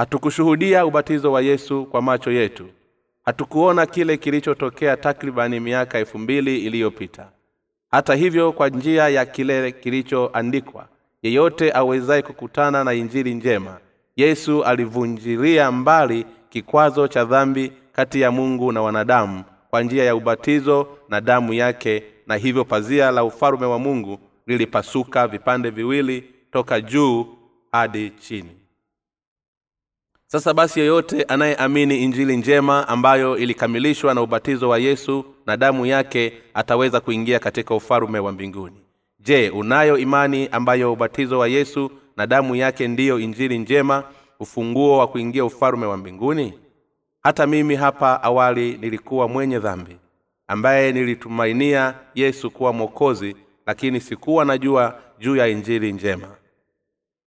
hatukushuhudia 0.00 0.86
ubatizo 0.86 1.32
wa 1.32 1.42
yesu 1.42 1.86
kwa 1.86 2.02
macho 2.02 2.30
yetu. 2.30 2.66
Hatukuona 3.24 3.86
kile 3.86 4.16
kilichotokea 4.16 4.96
takribani 4.96 5.60
miaka 5.60 5.98
elfu 5.98 6.18
mbili 6.18 6.58
iliyopita. 6.58 7.28
Hata 7.90 8.14
hivyo 8.14 8.52
kwa 8.52 8.68
njia 8.68 9.08
ya 9.08 9.26
kile 9.26 9.72
kilichoandikwa 9.72 10.88
yeyote 11.22 11.72
awezaye 11.72 12.22
kukutana 12.22 12.84
na 12.84 12.94
injili 12.94 13.34
njema 13.34 13.78
yesu 14.16 14.64
alivunjilia 14.64 15.72
mbali 15.72 16.26
kikwazo 16.48 17.08
cha 17.08 17.24
dhambi 17.24 17.72
kati 17.92 18.20
ya 18.20 18.30
mungu 18.30 18.72
na 18.72 18.82
wanadamu 18.82 19.44
kwa 19.70 19.82
njia 19.82 20.04
ya 20.04 20.16
ubatizo 20.16 20.88
na 21.08 21.20
damu 21.20 21.52
yake 21.54 22.02
na 22.26 22.36
hivyo 22.36 22.64
pazia 22.64 23.10
la 23.10 23.24
ufalume 23.24 23.66
wa 23.66 23.78
mungu 23.78 24.18
lilipasuka 24.46 25.28
vipande 25.28 25.70
viwili 25.70 26.24
toka 26.52 26.80
juu 26.80 27.26
hadi 27.72 28.10
chini 28.10 28.59
sasa 30.32 30.54
basi 30.54 30.80
yeyote 30.80 31.22
anayeamini 31.22 32.02
injili 32.04 32.36
njema 32.36 32.88
ambayo 32.88 33.36
ilikamilishwa 33.38 34.14
na 34.14 34.22
ubatizo 34.22 34.68
wa 34.68 34.78
yesu 34.78 35.24
na 35.46 35.56
damu 35.56 35.86
yake 35.86 36.32
ataweza 36.54 37.00
kuingia 37.00 37.38
katika 37.38 37.74
ufalume 37.74 38.18
wa 38.18 38.32
mbinguni. 38.32 38.76
Je 39.20 39.50
unayo 39.50 39.98
imani 39.98 40.48
ambayo 40.52 40.92
ubatizo 40.92 41.38
wa 41.38 41.48
yesu 41.48 41.90
na 42.16 42.26
damu 42.26 42.56
yake 42.56 42.88
ndiyo 42.88 43.20
injili 43.20 43.58
njema 43.58 44.04
ufunguo 44.40 44.98
wa 44.98 45.08
kuingia 45.08 45.44
ufalume 45.44 45.86
wa 45.86 45.96
mbinguni? 45.96 46.54
Hata 47.22 47.46
mimi 47.46 47.76
hapa 47.76 48.22
awali 48.22 48.78
nilikuwa 48.80 49.28
mwenye 49.28 49.58
dhambi 49.58 49.96
ambaye 50.48 50.92
nilitumainia 50.92 51.94
yesu 52.14 52.50
kuwa 52.50 52.72
mwokozi 52.72 53.36
lakini 53.66 54.00
sikuwa 54.00 54.44
najua 54.44 54.98
juu 55.18 55.36
ya 55.36 55.48
injili 55.48 55.92
njema 55.92 56.28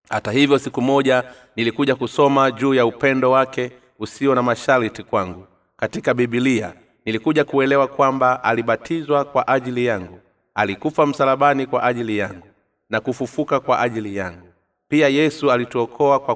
hata 0.10 0.32
hivyo 0.32 0.60
siku 0.60 0.82
moja 0.82 1.24
nilikuja 1.56 1.96
kusoma 1.96 2.52
juu 2.52 2.74
ya 2.74 2.86
upendo 2.86 3.32
wake 3.32 3.72
usio 4.00 4.36
na 4.36 4.44
masharti 4.44 5.04
kwangu. 5.04 5.48
Katika 5.78 6.14
bibilia 6.14 6.74
nilikuja 7.06 7.44
kuelewa 7.44 7.88
kwamba 7.88 8.44
alibatizwa 8.44 9.26
kwa 9.26 9.48
ajili 9.48 9.86
yangu 9.86 10.20
alikufa 10.56 11.06
msalabani 11.06 11.66
kwa 11.66 11.84
ajili 11.84 12.18
yangu 12.18 12.48
na 12.90 13.00
kufufuka 13.00 13.60
kwa 13.60 13.80
ajili 13.80 14.16
yangu. 14.16 14.48
Pia 14.88 15.08
yesu 15.10 15.52
alituokoa 15.52 16.20
kwa 16.20 16.36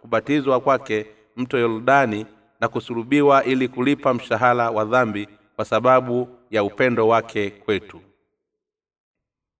kubatizwa 0.00 0.60
kwake 0.60 1.06
mto 1.36 1.58
yordani 1.58 2.26
na 2.60 2.68
kusulubiwa 2.68 3.44
ili 3.44 3.68
kulipa 3.68 4.14
mshahara 4.14 4.70
wa 4.70 4.84
dhambi 4.84 5.28
kwa 5.56 5.64
sababu 5.64 6.28
ya 6.50 6.64
upendo 6.64 7.08
wake 7.08 7.50
kwetu. 7.50 8.00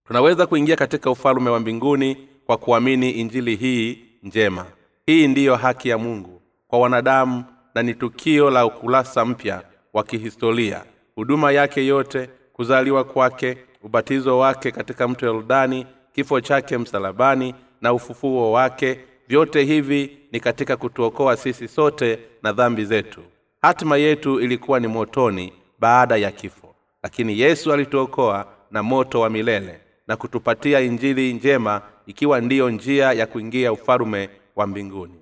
Tunaweza 0.06 0.46
kuingia 0.46 0.76
katika 0.76 1.10
ufalume 1.10 1.50
wa 1.50 1.60
mbinguni 1.60 2.28
kwa 2.46 2.56
kuamini 2.56 3.10
injili 3.10 3.56
hii 3.56 3.98
njema. 4.22 4.66
Hii 5.06 5.28
ndiyo 5.28 5.56
haki 5.56 5.88
ya 5.88 5.98
mungu 5.98 6.42
kwa 6.68 6.78
wanadamu 6.78 7.44
na 7.74 7.82
ni 7.82 7.94
tukio 7.94 8.50
la 8.50 8.66
ukurasa 8.66 9.24
mpya 9.24 9.62
wa 9.92 10.04
kihistoria. 10.04 10.84
Huduma 11.14 11.52
yake 11.52 11.86
yote 11.86 12.30
kuzaliwa 12.52 13.04
kwake 13.04 13.58
ubatizo 13.82 14.38
wake 14.38 14.70
katika 14.70 15.08
mto 15.08 15.26
yordani 15.26 15.86
kifo 16.12 16.40
chake 16.40 16.78
msalabani 16.78 17.54
na 17.80 17.92
ufufuo 17.92 18.52
wake 18.52 19.00
vyote 19.28 19.64
hivi 19.64 20.18
ni 20.32 20.40
katika 20.40 20.76
kutuokoa 20.76 21.36
sisi 21.36 21.68
sote 21.68 22.18
na 22.42 22.52
dhambi 22.52 22.84
zetu. 22.84 23.20
Hatima 23.62 23.96
yetu 23.96 24.40
ilikuwa 24.40 24.80
ni 24.80 24.86
motoni 24.86 25.52
baada 25.78 26.16
ya 26.16 26.30
kifo. 26.30 26.74
Lakini 27.02 27.40
yesu 27.40 27.72
alituokoa 27.72 28.46
na 28.70 28.82
moto 28.82 29.20
wa 29.20 29.30
milele 29.30 29.80
na 30.08 30.16
kutupatia 30.16 30.80
injili 30.80 31.32
njema 31.34 31.82
ikiwa 32.06 32.40
ndiyo 32.40 32.70
njia 32.70 33.12
ya 33.12 33.26
kuingia 33.26 33.72
ufalume 33.72 34.30
wa 34.56 34.66
mbinguni. 34.66 35.20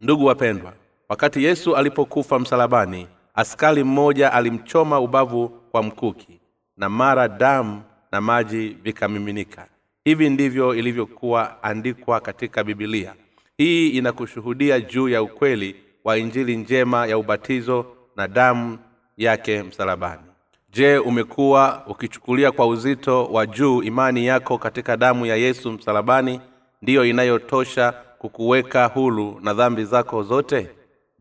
Ndugu 0.00 0.24
wapendwa 0.24 0.72
wakati 1.08 1.44
yesu 1.44 1.76
alipokufa 1.76 2.38
msalabani 2.38 3.08
askari 3.34 3.84
mmoja 3.84 4.32
alimchoma 4.32 5.00
ubavu 5.00 5.48
kwa 5.48 5.82
mkuki 5.82 6.40
na 6.76 6.88
mara 6.88 7.28
damu 7.28 7.82
na 8.12 8.20
maji 8.20 8.68
vikamiminika. 8.68 9.68
Hivi 10.04 10.30
ndivyo 10.30 10.74
ilivyokuwa 10.74 11.62
andikwa 11.62 12.20
katika 12.20 12.64
bibilia 12.64 13.14
hii 13.56 13.88
inakushuhudia 13.88 14.80
juu 14.80 15.08
ya 15.08 15.22
ukweli 15.22 15.76
wa 16.04 16.18
injili 16.18 16.56
njema 16.56 17.06
ya 17.06 17.18
ubatizo 17.18 17.96
na 18.16 18.28
damu 18.28 18.78
yake 19.16 19.62
msalabani 19.62 20.22
je 20.72 20.98
umekuwa 20.98 21.82
ukichukulia 21.86 22.52
kwa 22.52 22.66
uzito 22.66 23.24
wa 23.24 23.46
juu 23.46 23.82
imani 23.82 24.26
yako 24.26 24.58
katika 24.58 24.96
damu 24.96 25.26
ya 25.26 25.36
yesu 25.36 25.72
msalabani 25.72 26.40
ndiyo 26.82 27.04
inayotosha 27.04 27.92
kukuweka 28.18 28.86
hulu 28.86 29.38
na 29.42 29.54
dhambi 29.54 29.84
zako 29.84 30.22
zote? 30.22 30.70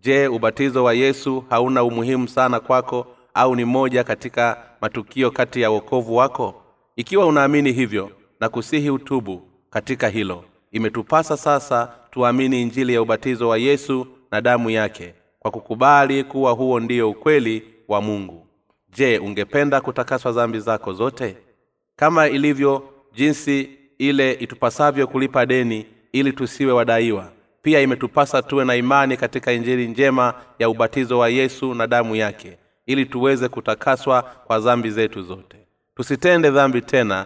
Je 0.02 0.28
ubatizo 0.28 0.84
wa 0.84 0.94
yesu 0.94 1.44
hauna 1.50 1.84
umuhimu 1.84 2.28
sana 2.28 2.60
kwako 2.60 3.08
au 3.34 3.56
ni 3.56 3.66
moja 3.66 4.04
katika 4.04 4.58
matukio 4.82 5.32
kati 5.32 5.62
ya 5.62 5.70
wokovu 5.70 6.16
wako? 6.16 6.62
Ikiwa 6.96 7.26
unaamini 7.26 7.72
hivyo 7.72 8.10
na 8.40 8.50
kusihi 8.50 8.90
utubu 8.90 9.42
katika 9.70 10.10
hilo. 10.10 10.44
Imetupasa 10.72 11.38
sasa 11.38 11.92
tuamini 12.12 12.62
injili 12.62 12.94
ya 12.94 13.02
ubatizo 13.02 13.48
wa 13.50 13.58
yesu 13.58 14.08
na 14.32 14.42
damu 14.42 14.70
yake 14.70 15.14
kwa 15.40 15.52
kukubali 15.52 16.24
kuwa 16.24 16.52
huo 16.52 16.80
ndiyo 16.80 17.10
ukweli 17.10 17.64
wa 17.88 18.02
mungu 18.02 18.48
je 18.98 19.20
ungependa 19.20 19.82
kutakaswa 19.82 20.32
dhambi 20.32 20.60
zako 20.60 20.94
zote? 20.94 21.38
Kama 21.96 22.28
ilivyo 22.28 22.90
jinsi 23.14 23.70
ile 23.98 24.32
itupasavyo 24.34 25.08
kulipa 25.08 25.46
deni 25.46 25.86
ili 26.14 26.34
tusiwe 26.34 26.72
wadaiwa 26.74 27.32
pia 27.62 27.82
imetupasa 27.82 28.42
tuwe 28.42 28.66
na 28.66 28.76
imani 28.76 29.18
katika 29.18 29.52
injili 29.52 29.88
njema 29.88 30.34
ya 30.60 30.70
ubatizo 30.70 31.20
wa 31.20 31.30
yesu 31.30 31.74
na 31.74 31.88
damu 31.88 32.16
yake 32.16 32.58
ili 32.86 33.06
tuweze 33.06 33.48
kutakaswa 33.50 34.22
kwa 34.22 34.60
dhambi 34.60 34.90
zetu 34.90 35.22
zote. 35.24 35.58
Tusitende 35.96 36.50
dhambi 36.50 36.82
tena 36.82 37.26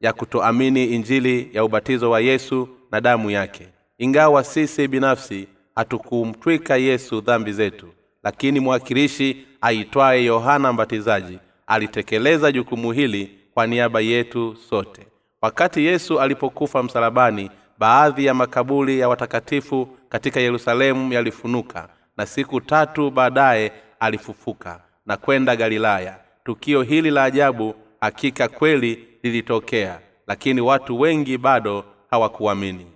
ya 0.00 0.12
kutoamini 0.12 0.84
injili 0.84 1.50
ya 1.52 1.64
ubatizo 1.64 2.10
wa 2.10 2.20
yesu 2.20 2.68
na 2.92 3.00
damu 3.00 3.30
yake. 3.30 3.68
Ingawa 3.98 4.44
sisi 4.44 4.88
binafsi 4.88 5.48
hatukumtwika 5.74 6.76
yesu 6.76 7.20
dhambi 7.20 7.52
zetu 7.52 7.88
lakini 8.22 8.60
mwakilishi 8.60 9.46
aitwaye 9.60 10.24
yohana 10.24 10.72
mbatizaji 10.72 11.38
alitekeleza 11.66 12.52
jukumu 12.52 12.92
hili 12.92 13.38
kwa 13.54 13.66
niaba 13.66 14.00
yetu 14.00 14.56
sote. 14.68 15.06
Wakati 15.42 15.84
yesu 15.84 16.20
alipokufa 16.20 16.82
msalabani 16.82 17.50
baadhi 17.78 18.24
ya 18.24 18.34
makaburi 18.34 18.98
ya 18.98 19.08
watakatifu 19.08 19.88
katika 20.08 20.40
yerusalemu 20.40 21.12
yalifunuka 21.12 21.88
na 22.16 22.26
siku 22.26 22.60
tatu 22.60 23.10
baadaye 23.10 23.72
alifufuka 24.00 24.80
na 25.06 25.16
kwenda 25.16 25.56
galilaya. 25.56 26.18
Tukio 26.44 26.82
hili 26.82 27.10
la 27.10 27.24
ajabu 27.24 27.74
hakika 28.00 28.48
kweli 28.48 29.08
lilitokea 29.22 30.00
lakini 30.26 30.60
watu 30.60 31.00
wengi 31.00 31.38
bado 31.38 31.84
hawakuamini. 32.10 32.86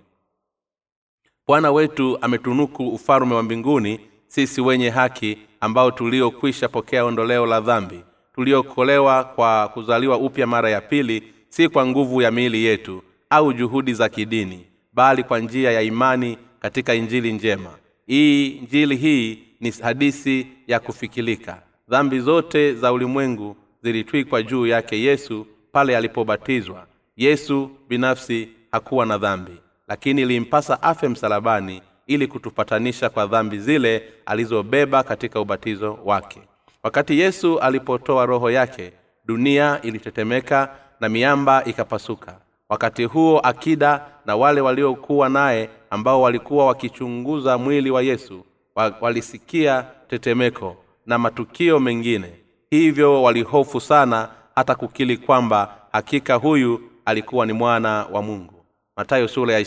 Bwana 1.47 1.71
wetu 1.71 2.17
ametunuku 2.21 2.87
ufalume 2.87 3.35
wa 3.35 3.43
mbinguni 3.43 3.99
sisi 4.35 4.61
wenye 4.61 4.89
haki 4.89 5.37
ambao 5.61 5.91
tuliokwisha 5.91 6.67
pokea 6.69 7.05
ondoleo 7.05 7.45
la 7.45 7.61
dhambi 7.61 7.99
tuliokolewa 8.33 9.23
kwa 9.23 9.67
kuzaliwa 9.67 10.17
upya 10.17 10.47
mara 10.47 10.69
ya 10.69 10.81
pili 10.81 11.23
si 11.49 11.69
kwa 11.69 11.87
nguvu 11.87 12.21
ya 12.21 12.31
miili 12.31 12.63
yetu 12.65 13.03
au 13.29 13.53
juhudi 13.53 13.93
za 13.93 14.09
kidini 14.09 14.65
bali 14.93 15.23
kwa 15.23 15.39
njia 15.39 15.71
ya 15.71 15.81
imani 15.81 16.37
katika 16.59 16.93
injili 16.95 17.33
njema. 17.33 17.69
Hii 18.07 18.47
injili 18.47 18.95
hii 18.95 19.39
ni 19.59 19.71
hadisi 19.71 20.47
ya 20.67 20.79
kufikilika. 20.79 21.61
Dhambi 21.89 22.19
zote 22.19 22.73
za 22.73 22.93
ulimwengu 22.93 23.55
zilitwikwa 23.83 24.43
juu 24.43 24.65
yake 24.67 24.99
yesu 25.01 25.47
pale 25.71 25.97
alipobatizwa. 25.97 26.87
Yesu 27.17 27.69
binafsi 27.89 28.49
hakuwa 28.71 29.05
na 29.05 29.17
dhambi 29.17 29.51
lakini 29.87 30.21
ilimpasa 30.21 30.81
afe 30.83 31.07
msalabani 31.09 31.81
ili 32.07 32.27
kutupatanisha 32.27 33.09
kwa 33.09 33.25
dhambi 33.27 33.59
zile 33.59 34.03
alizobeba 34.25 35.03
katika 35.03 35.39
ubatizo 35.41 35.99
wake. 36.05 36.41
Wakati 36.83 37.19
yesu 37.19 37.59
alipotoa 37.59 38.25
roho 38.25 38.51
yake 38.51 38.93
dunia 39.25 39.79
ilitetemeka 39.81 40.75
na 40.99 41.09
miamba 41.09 41.63
ikapasuka. 41.65 42.37
Wakati 42.69 43.03
huo 43.03 43.39
akida 43.39 44.05
na 44.25 44.35
wale 44.35 44.61
waliokuwa 44.61 45.29
naye 45.29 45.69
ambao 45.89 46.21
walikuwa 46.21 46.65
wakichunguza 46.65 47.57
mwili 47.57 47.91
wa 47.91 48.01
yesu 48.01 48.45
walisikia 49.01 49.85
tetemeko 50.07 50.75
na 51.05 51.17
matukio 51.17 51.79
mengine. 51.79 52.31
Hivyo 52.69 53.23
walihofu 53.23 53.81
sana 53.81 54.29
hata 54.55 54.75
kukili 54.75 55.17
kwamba 55.17 55.75
hakika 55.91 56.35
huyu 56.35 56.81
alikuwa 57.05 57.45
ni 57.45 57.53
mwana 57.53 58.05
wa 58.11 58.21
mungu. 58.21 58.53
Matayo 58.97 59.27
sura 59.27 59.53
ya 59.53 59.59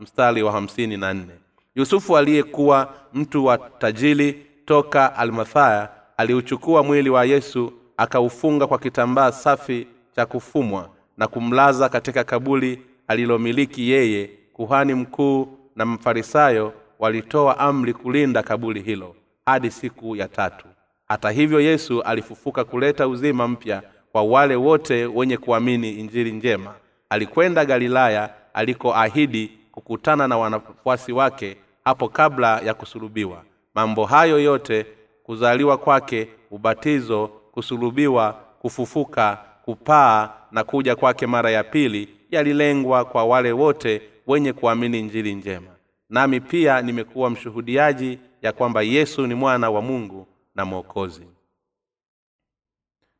mstari 0.00 0.42
wa 0.42 0.52
hamsini 0.52 0.96
na 0.96 1.14
nne. 1.14 1.32
Yusufu 1.74 2.16
aliyekuwa 2.18 2.94
mtu 3.14 3.44
wa 3.44 3.58
tajili 3.58 4.46
toka 4.64 5.16
almathaya 5.16 5.88
aliuchukua 6.16 6.82
mwili 6.82 7.10
wa 7.10 7.24
yesu 7.24 7.72
akaufunga 7.96 8.66
kwa 8.66 8.78
kitambaa 8.78 9.32
safi 9.32 9.86
cha 10.16 10.26
kufumwa 10.26 10.88
na 11.16 11.26
kumlaza 11.28 11.88
katika 11.88 12.24
kabuli 12.24 12.82
alilomiliki 13.08 13.90
yeye 13.90 14.30
kuhani 14.52 14.94
mkuu 14.94 15.58
na 15.76 15.86
mfarisayo 15.86 16.72
walitoa 16.98 17.58
amri 17.58 17.94
kulinda 17.94 18.42
kabuli 18.42 18.82
hilo 18.82 19.16
hadi 19.46 19.70
siku 19.70 20.16
ya 20.16 20.28
tatu. 20.28 20.66
Hata 21.08 21.30
hivyo 21.30 21.60
yesu 21.60 22.02
alifufuka 22.02 22.64
kuleta 22.64 23.08
uzima 23.08 23.48
mpya 23.48 23.82
kwa 24.12 24.22
wale 24.22 24.56
wote 24.56 25.06
wenye 25.06 25.36
kuamini 25.36 25.90
injili 25.92 26.32
njema. 26.32 26.74
Alikwenda 27.10 27.64
galilaya 27.64 28.30
alikoahidi 28.54 29.52
kukutana 29.80 30.28
na 30.28 30.38
wanafuasi 30.38 31.12
wake 31.12 31.56
hapo 31.84 32.08
kabla 32.08 32.60
ya 32.60 32.74
kusulubiwa. 32.74 33.44
Mambo 33.74 34.04
hayo 34.04 34.40
yote 34.40 34.86
kuzaliwa 35.22 35.78
kwake 35.78 36.28
ubatizo 36.50 37.28
kusulubiwa 37.28 38.32
kufufuka 38.32 39.38
kupaa 39.64 40.32
na 40.50 40.64
kuja 40.64 40.96
kwake 40.96 41.26
mara 41.26 41.50
ya 41.50 41.64
pili 41.64 42.08
yalilengwa 42.30 43.04
kwa 43.04 43.24
wale 43.24 43.52
wote 43.52 44.02
wenye 44.26 44.52
kuamini 44.52 45.02
njili 45.02 45.34
njema. 45.34 45.70
Nami 46.08 46.40
pia 46.40 46.82
nimekuwa 46.82 47.30
mshuhudiaji 47.30 48.18
ya 48.42 48.52
kwamba 48.52 48.82
yesu 48.82 49.26
ni 49.26 49.34
mwana 49.34 49.70
wa 49.70 49.82
mungu 49.82 50.26
na 50.54 50.64
mwokozi. 50.64 51.26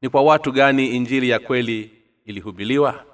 Ni 0.02 0.08
kwa 0.08 0.22
watu 0.22 0.52
gani 0.52 0.86
injili 0.88 1.28
ya 1.28 1.38
kweli 1.38 1.90
ilihubiliwa? 2.24 3.04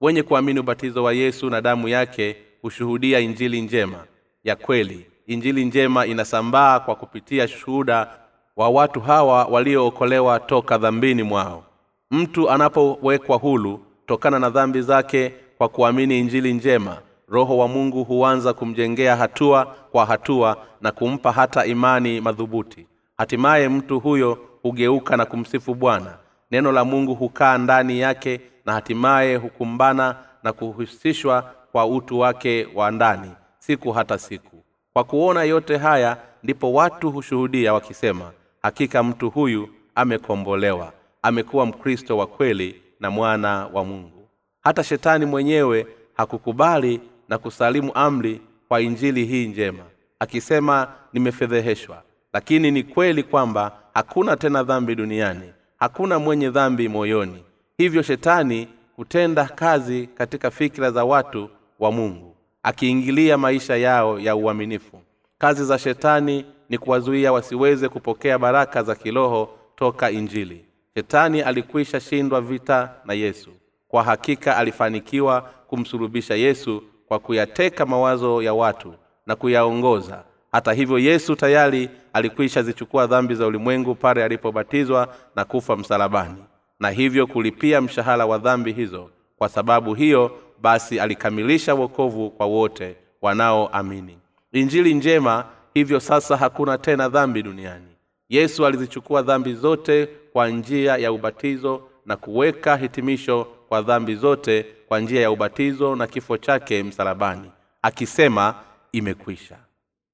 Wenye 0.00 0.22
kuamini 0.22 0.60
ubatizo 0.60 1.04
wa 1.04 1.12
yesu 1.12 1.50
na 1.50 1.60
damu 1.60 1.88
yake 1.88 2.36
hushuhudia 2.64 3.20
injili 3.20 3.60
njema 3.60 3.98
ya 4.44 4.56
kweli. 4.56 5.06
Injili 5.26 5.64
njema 5.64 6.06
inasambaa 6.06 6.80
kwa 6.80 6.94
kupitia 6.94 7.48
shuhuda 7.48 8.08
wa 8.56 8.68
watu 8.68 9.00
hawa 9.00 9.44
waliookolewa 9.44 10.40
toka 10.40 10.78
dhambini 10.78 11.22
mwao. 11.22 11.64
Mtu 12.10 12.50
anapowekwa 12.50 13.36
hulu 13.36 13.80
tokana 14.06 14.38
na 14.38 14.50
dhambi 14.50 14.82
zake 14.82 15.32
kwa 15.58 15.68
kuamini 15.68 16.18
injili 16.20 16.52
njema 16.52 16.98
roho 17.28 17.58
wa 17.58 17.68
mungu 17.68 18.04
huanza 18.04 18.52
kumjengea 18.52 19.16
hatua 19.16 19.64
kwa 19.92 20.06
hatua 20.06 20.56
na 20.80 20.92
kumpa 20.92 21.32
hata 21.32 21.66
imani 21.66 22.20
madhubuti. 22.20 22.86
Hatimaye 23.18 23.68
mtu 23.68 24.00
huyo 24.00 24.38
hugeuka 24.62 25.16
na 25.16 25.24
kumsifu 25.26 25.74
bwana. 25.74 26.18
Neno 26.50 26.72
la 26.72 26.84
mungu 26.84 27.14
hukaa 27.14 27.58
ndani 27.58 28.00
yake 28.00 28.40
na 28.66 28.72
hatimaye 28.72 29.36
hukumbana 29.36 30.16
na 30.42 30.52
kuhusishwa 30.52 31.50
kwa 31.74 31.86
utu 31.86 32.18
wake 32.18 32.68
wa 32.74 32.90
ndani 32.90 33.30
siku 33.58 33.92
hata 33.92 34.18
siku. 34.18 34.64
Kwa 34.92 35.04
kuona 35.04 35.42
yote 35.42 35.76
haya 35.76 36.16
ndipo 36.42 36.72
watu 36.72 37.10
hushuhudia 37.10 37.72
wakisema 37.74 38.32
hakika 38.62 39.02
mtu 39.02 39.30
huyu 39.30 39.68
amekombolewa 39.94 40.92
amekuwa 41.22 41.66
mkristo 41.66 42.18
wa 42.18 42.26
kweli 42.26 42.82
na 43.00 43.10
mwana 43.10 43.66
wa 43.72 43.84
mungu. 43.84 44.28
Hata 44.60 44.84
shetani 44.84 45.26
mwenyewe 45.26 45.86
hakukubali 46.16 47.00
na 47.28 47.38
kusalimu 47.38 47.92
amri 47.94 48.40
kwa 48.68 48.80
injili 48.80 49.24
hii 49.24 49.46
njema 49.46 49.84
akisema 50.18 50.88
nimefedheheshwa. 51.12 52.02
Lakini 52.32 52.70
ni 52.70 52.82
kweli 52.82 53.22
kwamba 53.22 53.72
hakuna 53.94 54.36
tena 54.36 54.62
dhambi 54.62 54.94
duniani 54.94 55.52
hakuna 55.78 56.18
mwenye 56.18 56.50
dhambi 56.50 56.88
moyoni. 56.88 57.44
Hivyo 57.78 58.02
shetani 58.02 58.68
hutenda 58.96 59.44
kazi 59.44 60.06
katika 60.06 60.50
fikira 60.50 60.90
za 60.90 61.04
watu 61.04 61.50
wa 61.84 61.92
mungu 61.92 62.36
akiingilia 62.62 63.38
maisha 63.38 63.76
yao 63.76 64.20
ya 64.20 64.36
uaminifu. 64.36 65.00
Kazi 65.38 65.64
za 65.64 65.78
shetani 65.78 66.44
ni 66.68 66.78
kuwazuia 66.78 67.32
wasiweze 67.32 67.88
kupokea 67.88 68.38
baraka 68.38 68.82
za 68.82 68.94
kiroho 68.94 69.48
toka 69.76 70.10
injili. 70.10 70.64
Shetani 70.94 71.42
alikwisha 71.42 72.00
shindwa 72.00 72.40
vita 72.40 72.94
na 73.04 73.14
yesu. 73.14 73.50
Kwa 73.88 74.02
hakika 74.02 74.56
alifanikiwa 74.56 75.40
kumsulubisha 75.66 76.34
yesu 76.34 76.82
kwa 77.08 77.18
kuyateka 77.18 77.86
mawazo 77.86 78.42
ya 78.42 78.54
watu 78.54 78.94
na 79.26 79.36
kuyaongoza. 79.36 80.24
Hata 80.52 80.72
hivyo 80.72 80.98
yesu 80.98 81.36
tayari 81.36 81.90
alikwisha 82.12 82.62
zichukua 82.62 83.06
dhambi 83.06 83.34
za 83.34 83.46
ulimwengu 83.46 83.94
pale 83.94 84.24
alipobatizwa 84.24 85.14
na 85.36 85.44
kufa 85.44 85.76
msalabani 85.76 86.44
na 86.80 86.90
hivyo 86.90 87.26
kulipia 87.26 87.80
mshahara 87.80 88.26
wa 88.26 88.38
dhambi 88.38 88.72
hizo. 88.72 89.10
Kwa 89.38 89.48
sababu 89.48 89.94
hiyo 89.94 90.30
basi 90.64 91.00
alikamilisha 91.00 91.74
wokovu 91.74 92.30
kwa 92.30 92.46
wote 92.46 92.96
wanaoamini. 93.22 94.18
Injili 94.52 94.94
njema 94.94 95.44
hivyo 95.74 96.00
sasa 96.00 96.36
hakuna 96.36 96.78
tena 96.78 97.08
dhambi 97.08 97.42
duniani. 97.42 97.86
Yesu 98.28 98.66
alizichukua 98.66 99.22
dhambi 99.22 99.54
zote 99.54 100.08
kwa 100.32 100.48
njia 100.48 100.96
ya 100.96 101.12
ubatizo 101.12 101.82
na 102.06 102.16
kuweka 102.16 102.76
hitimisho 102.76 103.46
kwa 103.68 103.82
dhambi 103.82 104.14
zote 104.14 104.66
kwa 104.88 105.00
njia 105.00 105.20
ya 105.22 105.30
ubatizo 105.30 105.96
na 105.96 106.06
kifo 106.06 106.36
chake 106.36 106.82
msalabani 106.82 107.50
akisema 107.82 108.54
imekwisha. 108.92 109.56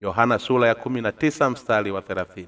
Yohana 0.00 0.38
sura 0.38 0.68
ya 0.68 0.74
19 0.74 1.50
mstari 1.50 1.90
wa 1.90 2.00
30 2.00 2.44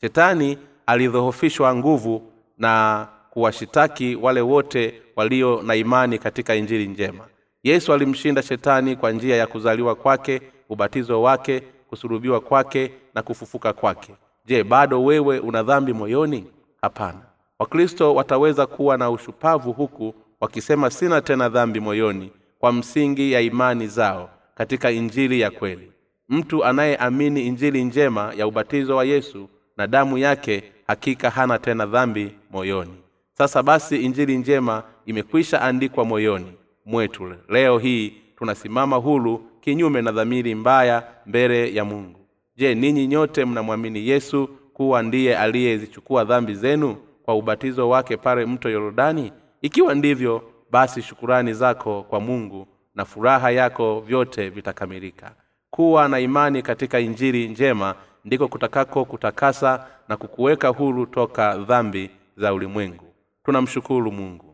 shetani 0.00 0.58
alidhohofishwa 0.86 1.74
nguvu 1.74 2.22
na 2.58 3.06
kuwashitaki 3.30 4.16
wale 4.16 4.40
wote 4.40 5.02
walio 5.16 5.62
na 5.62 5.74
imani 5.74 6.18
katika 6.18 6.54
injili 6.54 6.86
njema 6.88 7.29
yesu 7.62 7.92
alimshinda 7.92 8.42
shetani 8.42 8.96
kwa 8.96 9.12
njia 9.12 9.36
ya 9.36 9.46
kuzaliwa 9.46 9.94
kwake 9.94 10.42
ubatizo 10.68 11.22
wake 11.22 11.60
kusulubiwa 11.88 12.40
kwake 12.40 12.92
na 13.14 13.22
kufufuka 13.22 13.72
kwake. 13.72 14.14
Je 14.46 14.64
bado 14.64 15.04
wewe 15.04 15.38
una 15.38 15.62
dhambi 15.62 15.92
moyoni? 15.92 16.46
Hapana. 16.82 17.18
Wakristo 17.58 18.14
wataweza 18.14 18.66
kuwa 18.66 18.96
na 18.96 19.10
ushupavu 19.10 19.72
huku 19.72 20.14
wakisema 20.40 20.90
sina 20.90 21.20
tena 21.20 21.48
dhambi 21.48 21.80
moyoni 21.80 22.32
kwa 22.58 22.72
msingi 22.72 23.32
ya 23.32 23.40
imani 23.40 23.86
zao 23.86 24.30
katika 24.54 24.90
injili 24.90 25.40
ya 25.40 25.50
kweli. 25.50 25.92
Mtu 26.28 26.64
anayeamini 26.64 27.46
injili 27.46 27.84
njema 27.84 28.32
ya 28.36 28.46
ubatizo 28.46 28.96
wa 28.96 29.04
yesu 29.04 29.48
na 29.76 29.86
damu 29.86 30.18
yake 30.18 30.62
hakika 30.86 31.30
hana 31.30 31.58
tena 31.58 31.86
dhambi 31.86 32.34
moyoni. 32.50 32.94
Sasa 33.32 33.62
basi 33.62 33.96
injili 33.96 34.38
njema 34.38 34.82
imekwisha 35.06 35.62
andikwa 35.62 36.04
moyoni 36.04 36.52
mwetu. 36.86 37.34
Leo 37.48 37.78
hii 37.78 38.12
tunasimama 38.38 38.96
hulu 38.96 39.38
kinyume 39.60 40.02
na 40.02 40.12
dhamiri 40.12 40.54
mbaya 40.54 41.02
mbele 41.26 41.74
ya 41.74 41.84
mungu. 41.84 42.20
Je 42.56 42.74
ninyi 42.74 43.06
nyote 43.06 43.44
mnamwamini 43.44 44.08
yesu 44.08 44.48
kuwa 44.74 45.02
ndiye 45.02 45.36
aliyezichukua 45.38 46.24
dhambi 46.24 46.54
zenu 46.54 46.96
kwa 47.22 47.34
ubatizo 47.34 47.88
wake 47.88 48.16
pale 48.16 48.46
mto 48.46 48.70
yorodani 48.70 49.32
ikiwa 49.62 49.94
ndivyo 49.94 50.42
basi 50.70 51.02
shukurani 51.02 51.52
zako 51.54 52.02
kwa 52.02 52.20
mungu 52.20 52.66
na 52.94 53.04
furaha 53.04 53.50
yako 53.50 54.00
vyote 54.00 54.48
vitakamilika. 54.50 55.32
Kuwa 55.70 56.08
na 56.08 56.20
imani 56.20 56.62
katika 56.62 57.00
injili 57.00 57.48
njema 57.48 57.94
ndiko 58.24 58.48
kutakako 58.48 59.04
kutakasa 59.04 59.86
na 60.08 60.16
kukuweka 60.16 60.68
huru 60.68 61.06
toka 61.06 61.56
dhambi 61.58 62.10
za 62.36 62.54
ulimwengu. 62.54 63.04
Tunamshukuru 63.44 64.12
mungu 64.12 64.49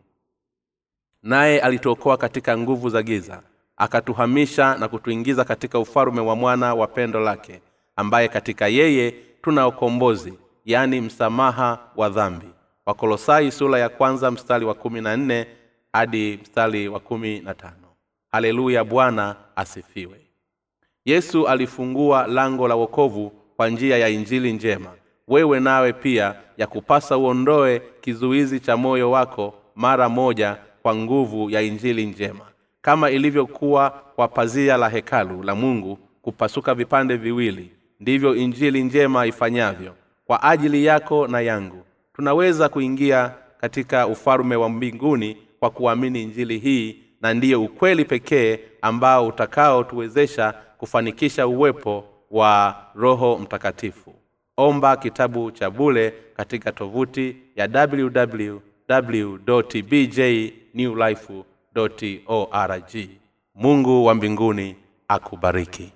naye 1.23 1.59
alituokoa 1.59 2.17
katika 2.17 2.57
nguvu 2.57 2.89
za 2.89 3.03
giza 3.03 3.41
akatuhamisha 3.77 4.75
na 4.77 4.87
kutuingiza 4.87 5.43
katika 5.45 5.79
ufalume 5.79 6.21
wa 6.21 6.35
mwana 6.35 6.73
wa 6.73 6.87
pendo 6.87 7.19
lake 7.19 7.61
ambaye 7.95 8.27
katika 8.27 8.67
yeye 8.67 9.11
tuna 9.41 9.67
ukombozi 9.67 10.33
yaani 10.65 11.01
msamaha 11.01 11.79
wa 11.95 12.09
dhambi. 12.09 12.47
Wakolosai 12.85 13.51
sura 13.51 13.79
ya 13.79 13.89
kwanza 13.89 14.31
mstari 14.31 14.65
wa 14.65 14.73
kumi 14.73 15.01
na 15.01 15.17
nne 15.17 15.47
hadi 15.93 16.39
mstari 16.41 16.87
wa 16.87 16.99
kumi 16.99 17.39
na 17.39 17.53
tano. 17.53 17.87
Haleluya 18.31 18.83
bwana 18.83 19.35
asifiwe. 19.55 20.19
Yesu 21.05 21.47
alifungua 21.47 22.27
lango 22.27 22.67
la 22.67 22.75
wokovu 22.75 23.31
kwa 23.55 23.69
njia 23.69 23.97
ya 23.97 24.09
injili 24.09 24.53
njema. 24.53 24.89
Wewe 25.27 25.59
nawe 25.59 25.93
pia 25.93 26.35
ya 26.57 26.67
kupasa 26.67 27.17
uondoe 27.17 27.81
kizuizi 28.01 28.59
cha 28.59 28.77
moyo 28.77 29.11
wako 29.11 29.53
mara 29.75 30.09
moja 30.09 30.57
kwa 30.87 30.95
nguvu 30.95 31.49
ya 31.49 31.61
injili 31.61 32.05
njema 32.05 32.45
kama 32.81 33.09
ilivyokuwa 33.09 33.89
kwa 34.15 34.27
pazia 34.27 34.77
la 34.77 34.89
hekalu 34.89 35.43
la 35.43 35.55
mungu 35.55 35.99
kupasuka 36.21 36.73
vipande 36.75 37.17
viwili 37.17 37.71
ndivyo 37.99 38.35
injili 38.35 38.83
njema 38.83 39.25
ifanyavyo 39.25 39.93
kwa 40.25 40.43
ajili 40.43 40.85
yako 40.85 41.27
na 41.27 41.41
yangu. 41.41 41.83
Tunaweza 42.13 42.69
kuingia 42.69 43.31
katika 43.61 44.07
ufalume 44.07 44.55
wa 44.55 44.69
mbinguni 44.69 45.37
kwa 45.59 45.69
kuamini 45.69 46.23
injili 46.23 46.59
hii 46.59 46.99
na 47.21 47.33
ndiyo 47.33 47.63
ukweli 47.63 48.05
pekee 48.05 48.59
ambao 48.81 49.27
utakaotuwezesha 49.27 50.53
kufanikisha 50.77 51.47
uwepo 51.47 52.03
wa 52.31 52.75
roho 52.95 53.37
mtakatifu. 53.37 54.13
Omba 54.57 54.97
kitabu 54.97 55.51
cha 55.51 55.69
bule 55.69 56.13
katika 56.35 56.71
tovuti 56.71 57.35
ya 57.55 57.87
www 57.89 58.57
newlife 60.77 61.43
org. 62.27 62.95
Mungu 63.55 64.05
wa 64.05 64.13
mbinguni 64.15 64.75
akubariki 65.07 65.91